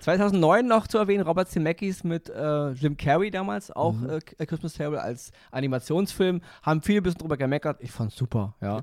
2009 0.00 0.66
noch 0.66 0.86
zu 0.86 0.98
erwähnen, 0.98 1.22
Robert 1.22 1.48
Zemeckis 1.50 2.02
mit 2.04 2.30
äh, 2.30 2.70
Jim 2.70 2.96
Carrey 2.96 3.30
damals, 3.30 3.70
auch 3.70 3.92
mhm. 3.92 4.18
äh, 4.38 4.46
Christmas 4.46 4.72
Table 4.72 5.00
als 5.00 5.30
Animationsfilm. 5.50 6.40
Haben 6.62 6.80
viele 6.82 7.00
ein 7.00 7.02
bisschen 7.02 7.18
drüber 7.18 7.36
gemeckert. 7.36 7.76
Ich 7.80 7.92
fand's 7.92 8.16
super, 8.16 8.54
ja. 8.62 8.82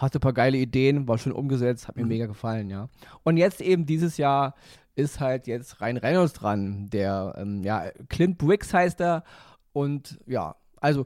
Hatte 0.00 0.18
ein 0.18 0.22
paar 0.22 0.32
geile 0.32 0.56
Ideen, 0.56 1.06
war 1.06 1.18
schön 1.18 1.32
umgesetzt, 1.32 1.86
hat 1.86 1.96
mir 1.96 2.02
mhm. 2.02 2.08
mega 2.08 2.26
gefallen, 2.26 2.70
ja. 2.70 2.88
Und 3.22 3.36
jetzt 3.36 3.60
eben 3.60 3.84
dieses 3.84 4.16
Jahr 4.16 4.54
ist 4.94 5.20
halt 5.20 5.46
jetzt 5.46 5.80
Ryan 5.80 5.98
Reynolds 5.98 6.32
dran, 6.32 6.88
der, 6.90 7.34
ähm, 7.36 7.62
ja, 7.62 7.90
Clint 8.08 8.38
Briggs 8.38 8.72
heißt 8.72 9.00
er. 9.00 9.24
Und 9.72 10.18
ja, 10.26 10.56
also 10.80 11.04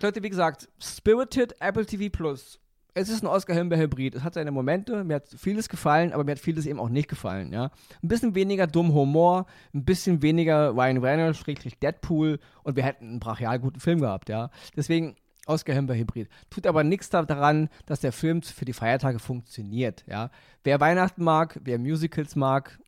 Leute, 0.00 0.22
wie 0.22 0.30
gesagt, 0.30 0.68
Spirited 0.78 1.56
Apple 1.60 1.84
TV 1.84 2.08
Plus. 2.10 2.60
es 2.94 3.08
ist 3.08 3.22
ein 3.22 3.26
Oscar-Himbeer-Hybrid. 3.26 4.14
Es 4.14 4.22
hat 4.22 4.34
seine 4.34 4.52
Momente, 4.52 5.02
mir 5.04 5.16
hat 5.16 5.28
vieles 5.36 5.68
gefallen, 5.68 6.12
aber 6.12 6.22
mir 6.24 6.32
hat 6.32 6.38
vieles 6.38 6.66
eben 6.66 6.78
auch 6.78 6.88
nicht 6.88 7.08
gefallen, 7.08 7.52
ja. 7.52 7.70
Ein 8.02 8.08
bisschen 8.08 8.34
weniger 8.36 8.68
dumm 8.68 8.94
Humor, 8.94 9.46
ein 9.74 9.84
bisschen 9.84 10.22
weniger 10.22 10.70
Ryan 10.70 10.98
Reynolds, 10.98 11.42
Deadpool 11.82 12.38
und 12.62 12.76
wir 12.76 12.84
hätten 12.84 13.08
einen 13.08 13.20
brachial 13.20 13.58
guten 13.58 13.80
Film 13.80 14.00
gehabt, 14.00 14.28
ja. 14.28 14.50
Deswegen 14.76 15.16
Oscar-Himbeer-Hybrid. 15.50 16.28
Tut 16.48 16.66
aber 16.66 16.84
nichts 16.84 17.10
daran, 17.10 17.68
dass 17.86 18.00
der 18.00 18.12
Film 18.12 18.42
für 18.42 18.64
die 18.64 18.72
Feiertage 18.72 19.18
funktioniert, 19.18 20.04
ja. 20.06 20.30
Wer 20.64 20.80
Weihnachten 20.80 21.22
mag, 21.22 21.60
wer 21.62 21.78
Musicals 21.78 22.36
mag, 22.36 22.79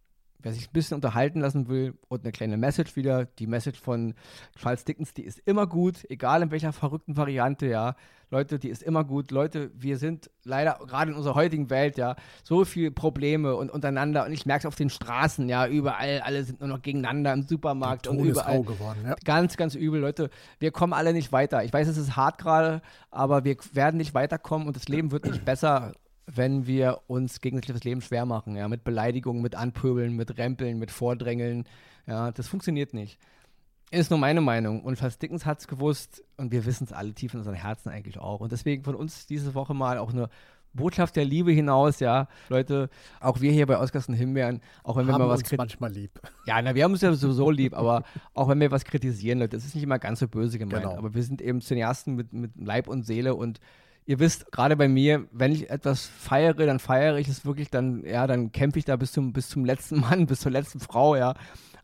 wer 0.42 0.52
sich 0.52 0.68
ein 0.68 0.72
bisschen 0.72 0.96
unterhalten 0.96 1.40
lassen 1.40 1.68
will 1.68 1.94
und 2.08 2.22
eine 2.22 2.32
kleine 2.32 2.56
Message 2.56 2.96
wieder, 2.96 3.24
die 3.24 3.46
Message 3.46 3.80
von 3.80 4.14
Charles 4.58 4.84
Dickens, 4.84 5.14
die 5.14 5.22
ist 5.22 5.40
immer 5.44 5.66
gut, 5.66 6.04
egal 6.10 6.42
in 6.42 6.50
welcher 6.50 6.72
verrückten 6.72 7.16
Variante, 7.16 7.66
ja. 7.66 7.96
Leute, 8.30 8.58
die 8.58 8.70
ist 8.70 8.82
immer 8.82 9.04
gut. 9.04 9.30
Leute, 9.30 9.70
wir 9.74 9.98
sind 9.98 10.30
leider 10.42 10.78
gerade 10.86 11.10
in 11.10 11.16
unserer 11.18 11.34
heutigen 11.34 11.68
Welt, 11.68 11.98
ja, 11.98 12.16
so 12.42 12.64
viele 12.64 12.90
Probleme 12.90 13.54
und 13.56 13.70
untereinander 13.70 14.24
und 14.24 14.32
ich 14.32 14.46
merke 14.46 14.60
es 14.60 14.66
auf 14.66 14.74
den 14.74 14.88
Straßen, 14.88 15.48
ja, 15.50 15.66
überall, 15.66 16.22
alle 16.22 16.42
sind 16.42 16.60
nur 16.60 16.68
noch 16.70 16.80
gegeneinander 16.80 17.32
im 17.34 17.42
Supermarkt 17.42 18.08
und 18.08 18.18
überall. 18.20 18.62
Geworden, 18.62 19.00
ja. 19.04 19.16
Ganz, 19.24 19.56
ganz 19.56 19.74
übel, 19.74 20.00
Leute. 20.00 20.30
Wir 20.60 20.70
kommen 20.70 20.94
alle 20.94 21.12
nicht 21.12 21.30
weiter. 21.30 21.62
Ich 21.62 21.72
weiß, 21.72 21.88
es 21.88 21.98
ist 21.98 22.16
hart 22.16 22.38
gerade, 22.38 22.80
aber 23.10 23.44
wir 23.44 23.56
werden 23.74 23.98
nicht 23.98 24.14
weiterkommen 24.14 24.66
und 24.66 24.76
das 24.76 24.88
Leben 24.88 25.10
wird 25.12 25.26
nicht 25.26 25.44
besser 25.44 25.92
wenn 26.34 26.66
wir 26.66 27.00
uns 27.06 27.40
gegenseitig 27.40 27.74
das 27.74 27.84
Leben 27.84 28.00
schwer 28.00 28.26
machen, 28.26 28.56
ja, 28.56 28.68
mit 28.68 28.84
Beleidigungen, 28.84 29.42
mit 29.42 29.54
Anpöbeln, 29.54 30.16
mit 30.16 30.38
Rempeln, 30.38 30.78
mit 30.78 30.90
Vordrängeln, 30.90 31.64
ja, 32.06 32.30
das 32.30 32.48
funktioniert 32.48 32.94
nicht. 32.94 33.18
Ist 33.90 34.10
nur 34.10 34.18
meine 34.18 34.40
Meinung. 34.40 34.82
Und 34.82 34.98
Charles 34.98 35.18
Dickens 35.18 35.44
hat 35.44 35.60
es 35.60 35.68
gewusst 35.68 36.24
und 36.38 36.50
wir 36.50 36.64
wissen 36.64 36.84
es 36.84 36.92
alle 36.92 37.12
tief 37.12 37.34
in 37.34 37.40
unseren 37.40 37.54
Herzen 37.54 37.90
eigentlich 37.90 38.18
auch. 38.18 38.40
Und 38.40 38.50
deswegen 38.50 38.84
von 38.84 38.94
uns 38.94 39.26
diese 39.26 39.54
Woche 39.54 39.74
mal 39.74 39.98
auch 39.98 40.12
eine 40.12 40.30
Botschaft 40.72 41.16
der 41.16 41.26
Liebe 41.26 41.52
hinaus, 41.52 42.00
ja. 42.00 42.28
Leute, 42.48 42.88
auch 43.20 43.40
wir 43.40 43.52
hier 43.52 43.66
bei 43.66 43.78
Oscars 43.78 44.08
und 44.08 44.14
Himbeeren, 44.14 44.62
auch 44.82 44.96
wenn 44.96 45.06
wir 45.06 45.12
haben 45.12 45.20
mal 45.20 45.28
was 45.28 45.42
manchmal 45.56 45.92
lieb. 45.92 46.18
Ja, 46.46 46.62
na, 46.62 46.74
wir 46.74 46.84
haben 46.84 46.92
uns 46.92 47.02
ja 47.02 47.12
sowieso 47.12 47.50
lieb, 47.50 47.74
aber 47.74 48.04
auch 48.32 48.48
wenn 48.48 48.60
wir 48.60 48.70
was 48.70 48.84
kritisieren, 48.84 49.38
Leute, 49.38 49.56
das 49.56 49.66
ist 49.66 49.74
nicht 49.74 49.84
immer 49.84 49.98
ganz 49.98 50.20
so 50.20 50.28
böse 50.28 50.58
gemeint. 50.58 50.84
Genau. 50.84 50.96
Aber 50.96 51.14
wir 51.14 51.22
sind 51.22 51.42
eben 51.42 51.60
Cineasten 51.60 52.14
mit, 52.14 52.32
mit 52.32 52.52
Leib 52.56 52.88
und 52.88 53.02
Seele 53.02 53.34
und 53.34 53.60
ihr 54.06 54.18
wisst, 54.18 54.50
gerade 54.52 54.76
bei 54.76 54.88
mir, 54.88 55.26
wenn 55.32 55.52
ich 55.52 55.70
etwas 55.70 56.06
feiere, 56.06 56.54
dann 56.66 56.78
feiere 56.78 57.16
ich 57.18 57.28
es 57.28 57.44
wirklich, 57.44 57.70
dann, 57.70 58.04
ja, 58.04 58.26
dann 58.26 58.52
kämpfe 58.52 58.78
ich 58.78 58.84
da 58.84 58.96
bis 58.96 59.12
zum, 59.12 59.32
bis 59.32 59.48
zum 59.48 59.64
letzten 59.64 60.00
Mann, 60.00 60.26
bis 60.26 60.40
zur 60.40 60.52
letzten 60.52 60.80
Frau, 60.80 61.16
ja. 61.16 61.34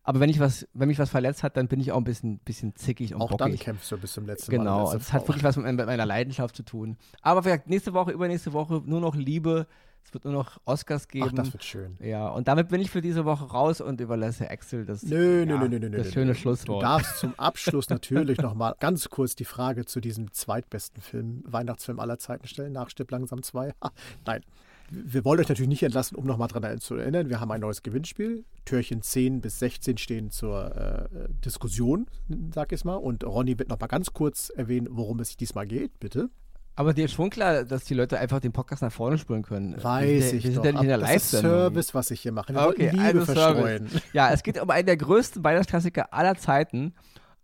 Aber 0.02 0.20
wenn 0.20 0.30
ich 0.30 0.40
was, 0.40 0.66
wenn 0.72 0.88
mich 0.88 0.98
was 0.98 1.10
verletzt 1.10 1.42
hat, 1.42 1.56
dann 1.58 1.68
bin 1.68 1.80
ich 1.80 1.92
auch 1.92 1.98
ein 1.98 2.04
bisschen, 2.04 2.38
bisschen 2.38 2.74
zickig 2.74 3.14
und 3.14 3.20
Auch 3.20 3.28
bockig. 3.28 3.38
dann 3.38 3.58
kämpfst 3.58 3.92
du 3.92 3.98
bis 3.98 4.14
zum 4.14 4.24
letzten 4.24 4.50
Genau, 4.50 4.84
Mal. 4.84 4.92
also 4.92 4.96
es 4.96 5.12
hat 5.12 5.28
wirklich 5.28 5.44
was 5.44 5.56
mit, 5.58 5.66
mit 5.66 5.84
meiner 5.84 6.06
Leidenschaft 6.06 6.56
zu 6.56 6.62
tun. 6.62 6.96
Aber 7.20 7.42
vielleicht 7.42 7.68
nächste 7.68 7.92
Woche, 7.92 8.12
übernächste 8.12 8.54
Woche 8.54 8.82
nur 8.86 9.00
noch 9.02 9.14
Liebe. 9.14 9.66
Es 10.08 10.14
wird 10.14 10.24
nur 10.24 10.32
noch 10.32 10.58
Oscars 10.64 11.06
geben. 11.06 11.26
Ach, 11.28 11.34
das 11.34 11.52
wird 11.52 11.62
schön. 11.64 11.98
ja, 12.00 12.28
und 12.28 12.48
damit 12.48 12.70
bin 12.70 12.80
ich 12.80 12.90
für 12.90 13.02
diese 13.02 13.26
Woche 13.26 13.44
raus 13.44 13.82
und 13.82 14.00
überlasse 14.00 14.50
Axel 14.50 14.86
das, 14.86 15.02
Nö, 15.02 15.40
ja, 15.40 15.44
nö, 15.44 15.68
nö, 15.68 15.78
nö, 15.78 15.90
das 15.90 16.06
nö, 16.06 16.12
schöne 16.12 16.26
nö. 16.28 16.34
Schlusswort. 16.34 16.82
Du 16.82 16.86
darfst 16.86 17.18
zum 17.18 17.34
Abschluss 17.38 17.90
natürlich 17.90 18.38
nochmal 18.38 18.74
ganz 18.80 19.10
kurz 19.10 19.36
die 19.36 19.44
Frage 19.44 19.84
zu 19.84 20.00
diesem 20.00 20.32
zweitbesten 20.32 21.02
Film, 21.02 21.42
Weihnachtsfilm 21.44 22.00
aller 22.00 22.18
Zeiten 22.18 22.46
stellen, 22.46 22.72
nach 22.72 22.88
Stipp 22.88 23.10
langsam 23.10 23.42
2. 23.42 23.74
Nein, 24.24 24.40
wir 24.90 25.26
wollen 25.26 25.40
euch 25.40 25.48
natürlich 25.50 25.68
nicht 25.68 25.82
entlassen, 25.82 26.16
um 26.16 26.24
nochmal 26.24 26.48
daran 26.48 26.80
zu 26.80 26.94
erinnern. 26.94 27.28
Wir 27.28 27.40
haben 27.40 27.50
ein 27.50 27.60
neues 27.60 27.82
Gewinnspiel. 27.82 28.46
Türchen 28.64 29.02
10 29.02 29.42
bis 29.42 29.58
16 29.58 29.98
stehen 29.98 30.30
zur 30.30 30.74
äh, 30.74 31.28
Diskussion, 31.44 32.06
sag 32.54 32.72
ich 32.72 32.80
es 32.80 32.84
mal. 32.84 32.96
Und 32.96 33.24
Ronny 33.24 33.58
wird 33.58 33.68
nochmal 33.68 33.88
ganz 33.88 34.14
kurz 34.14 34.48
erwähnen, 34.48 34.88
worum 34.90 35.20
es 35.20 35.36
diesmal 35.36 35.66
geht, 35.66 36.00
bitte. 36.00 36.30
Aber 36.78 36.94
dir 36.94 37.06
ist 37.06 37.14
schon 37.14 37.28
klar, 37.28 37.64
dass 37.64 37.82
die 37.86 37.94
Leute 37.94 38.20
einfach 38.20 38.38
den 38.38 38.52
Podcast 38.52 38.82
nach 38.82 38.92
vorne 38.92 39.18
spulen 39.18 39.42
können. 39.42 39.82
Weiß 39.82 40.06
wir, 40.06 40.34
ich 40.34 40.44
Wir 40.44 40.52
sind 40.52 40.58
doch. 40.58 40.64
ja 40.64 40.72
nicht 40.72 40.82
in 40.82 40.88
der 40.88 40.98
das 40.98 41.14
ist. 41.16 41.30
Service, 41.32 41.92
was 41.92 42.12
ich 42.12 42.20
hier 42.20 42.30
mache. 42.30 42.54
Wir 42.54 42.68
Okay, 42.68 42.90
Liebe 42.90 43.02
also 43.02 43.24
verstreuen. 43.24 43.88
Ja, 44.12 44.30
es 44.30 44.44
geht 44.44 44.60
um 44.62 44.70
einen 44.70 44.86
der 44.86 44.96
größten 44.96 45.42
Weihnachtsklassiker 45.42 46.14
aller 46.14 46.36
Zeiten, 46.36 46.94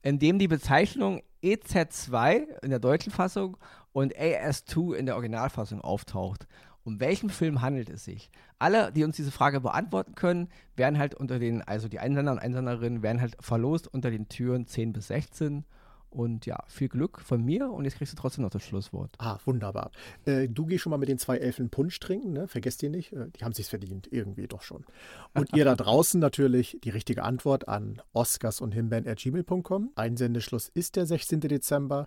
in 0.03 0.21
dem 0.21 0.39
die 0.39 0.47
Bezeichnung 0.47 1.21
EZ2 1.43 2.45
in 2.63 2.71
der 2.71 2.79
deutschen 2.79 3.11
Fassung 3.11 3.57
und 3.93 4.17
AS2 4.17 4.95
in 4.95 5.07
der 5.07 5.17
Originalfassung 5.17 5.81
auftaucht. 5.81 6.47
Um 6.85 7.01
welchen 7.01 7.29
Film 7.29 7.61
handelt 7.61 7.91
es 7.91 8.05
sich? 8.05 8.31
Alle, 8.61 8.93
die 8.93 9.03
uns 9.03 9.17
diese 9.17 9.33
Frage 9.33 9.61
beantworten 9.61 10.15
können, 10.15 10.49
werden 10.77 10.97
halt 10.97 11.17
unter 11.17 11.41
den, 11.41 11.61
also 11.63 11.89
die 11.89 11.99
Einsender 11.99 12.31
und 12.31 12.39
Einsenderinnen 12.39 13.03
werden 13.03 13.21
halt 13.21 13.37
verlost 13.41 13.93
unter 13.93 14.13
den 14.13 14.29
Türen 14.29 14.69
10 14.69 14.93
bis 14.93 15.09
16. 15.09 15.65
Und 16.15 16.47
ja, 16.47 16.63
viel 16.69 16.89
Glück 16.89 17.21
von 17.21 17.45
mir 17.45 17.69
und 17.71 17.85
jetzt 17.85 17.97
kriegst 17.97 18.13
du 18.13 18.17
trotzdem 18.17 18.45
noch 18.45 18.51
das 18.51 18.63
Schlusswort. 18.63 19.17
Ah, 19.19 19.39
wunderbar. 19.45 19.91
Äh, 20.27 20.49
du 20.49 20.65
gehst 20.65 20.83
schon 20.83 20.91
mal 20.91 20.97
mit 20.97 21.09
den 21.09 21.19
zwei 21.19 21.39
Elfen 21.39 21.71
Punsch 21.71 21.99
trinken, 21.99 22.33
ne? 22.33 22.47
Vergesst 22.47 22.85
ihr 22.85 22.91
nicht. 22.91 23.13
Äh, 23.13 23.31
die 23.37 23.45
haben 23.45 23.53
sich's 23.53 23.69
verdient, 23.69 24.07
irgendwie 24.13 24.47
doch 24.47 24.63
schon. 24.63 24.85
Und 25.35 25.53
ihr 25.57 25.65
da 25.65 25.75
draußen 25.77 26.21
natürlich 26.21 26.79
die 26.85 26.91
richtige 26.91 27.25
Antwort 27.25 27.67
an 27.67 28.01
oscars 28.13 28.61
und 28.61 28.73
himbeeren.gmail.com. 28.73 29.91
Einsendeschluss 29.97 30.69
ist 30.69 30.95
der 30.95 31.07
16. 31.07 31.41
Dezember. 31.41 32.07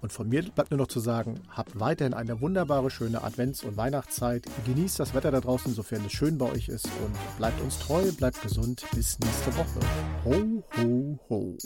Und 0.00 0.12
von 0.12 0.28
mir 0.28 0.42
bleibt 0.42 0.70
nur 0.70 0.78
noch 0.78 0.88
zu 0.88 1.00
sagen, 1.00 1.40
habt 1.50 1.78
weiterhin 1.78 2.14
eine 2.14 2.40
wunderbare, 2.40 2.90
schöne 2.90 3.22
Advents- 3.22 3.64
und 3.64 3.76
Weihnachtszeit. 3.76 4.44
Genießt 4.64 4.98
das 4.98 5.14
Wetter 5.14 5.30
da 5.30 5.40
draußen, 5.40 5.74
sofern 5.74 6.04
es 6.06 6.12
schön 6.12 6.38
bei 6.38 6.50
euch 6.50 6.68
ist. 6.68 6.86
Und 7.04 7.14
bleibt 7.36 7.60
uns 7.60 7.78
treu, 7.80 8.10
bleibt 8.12 8.40
gesund. 8.40 8.84
Bis 8.94 9.18
nächste 9.18 9.54
Woche. 9.56 9.80
Ho, 10.24 10.62
ho, 10.78 11.18
ho. 11.28 11.56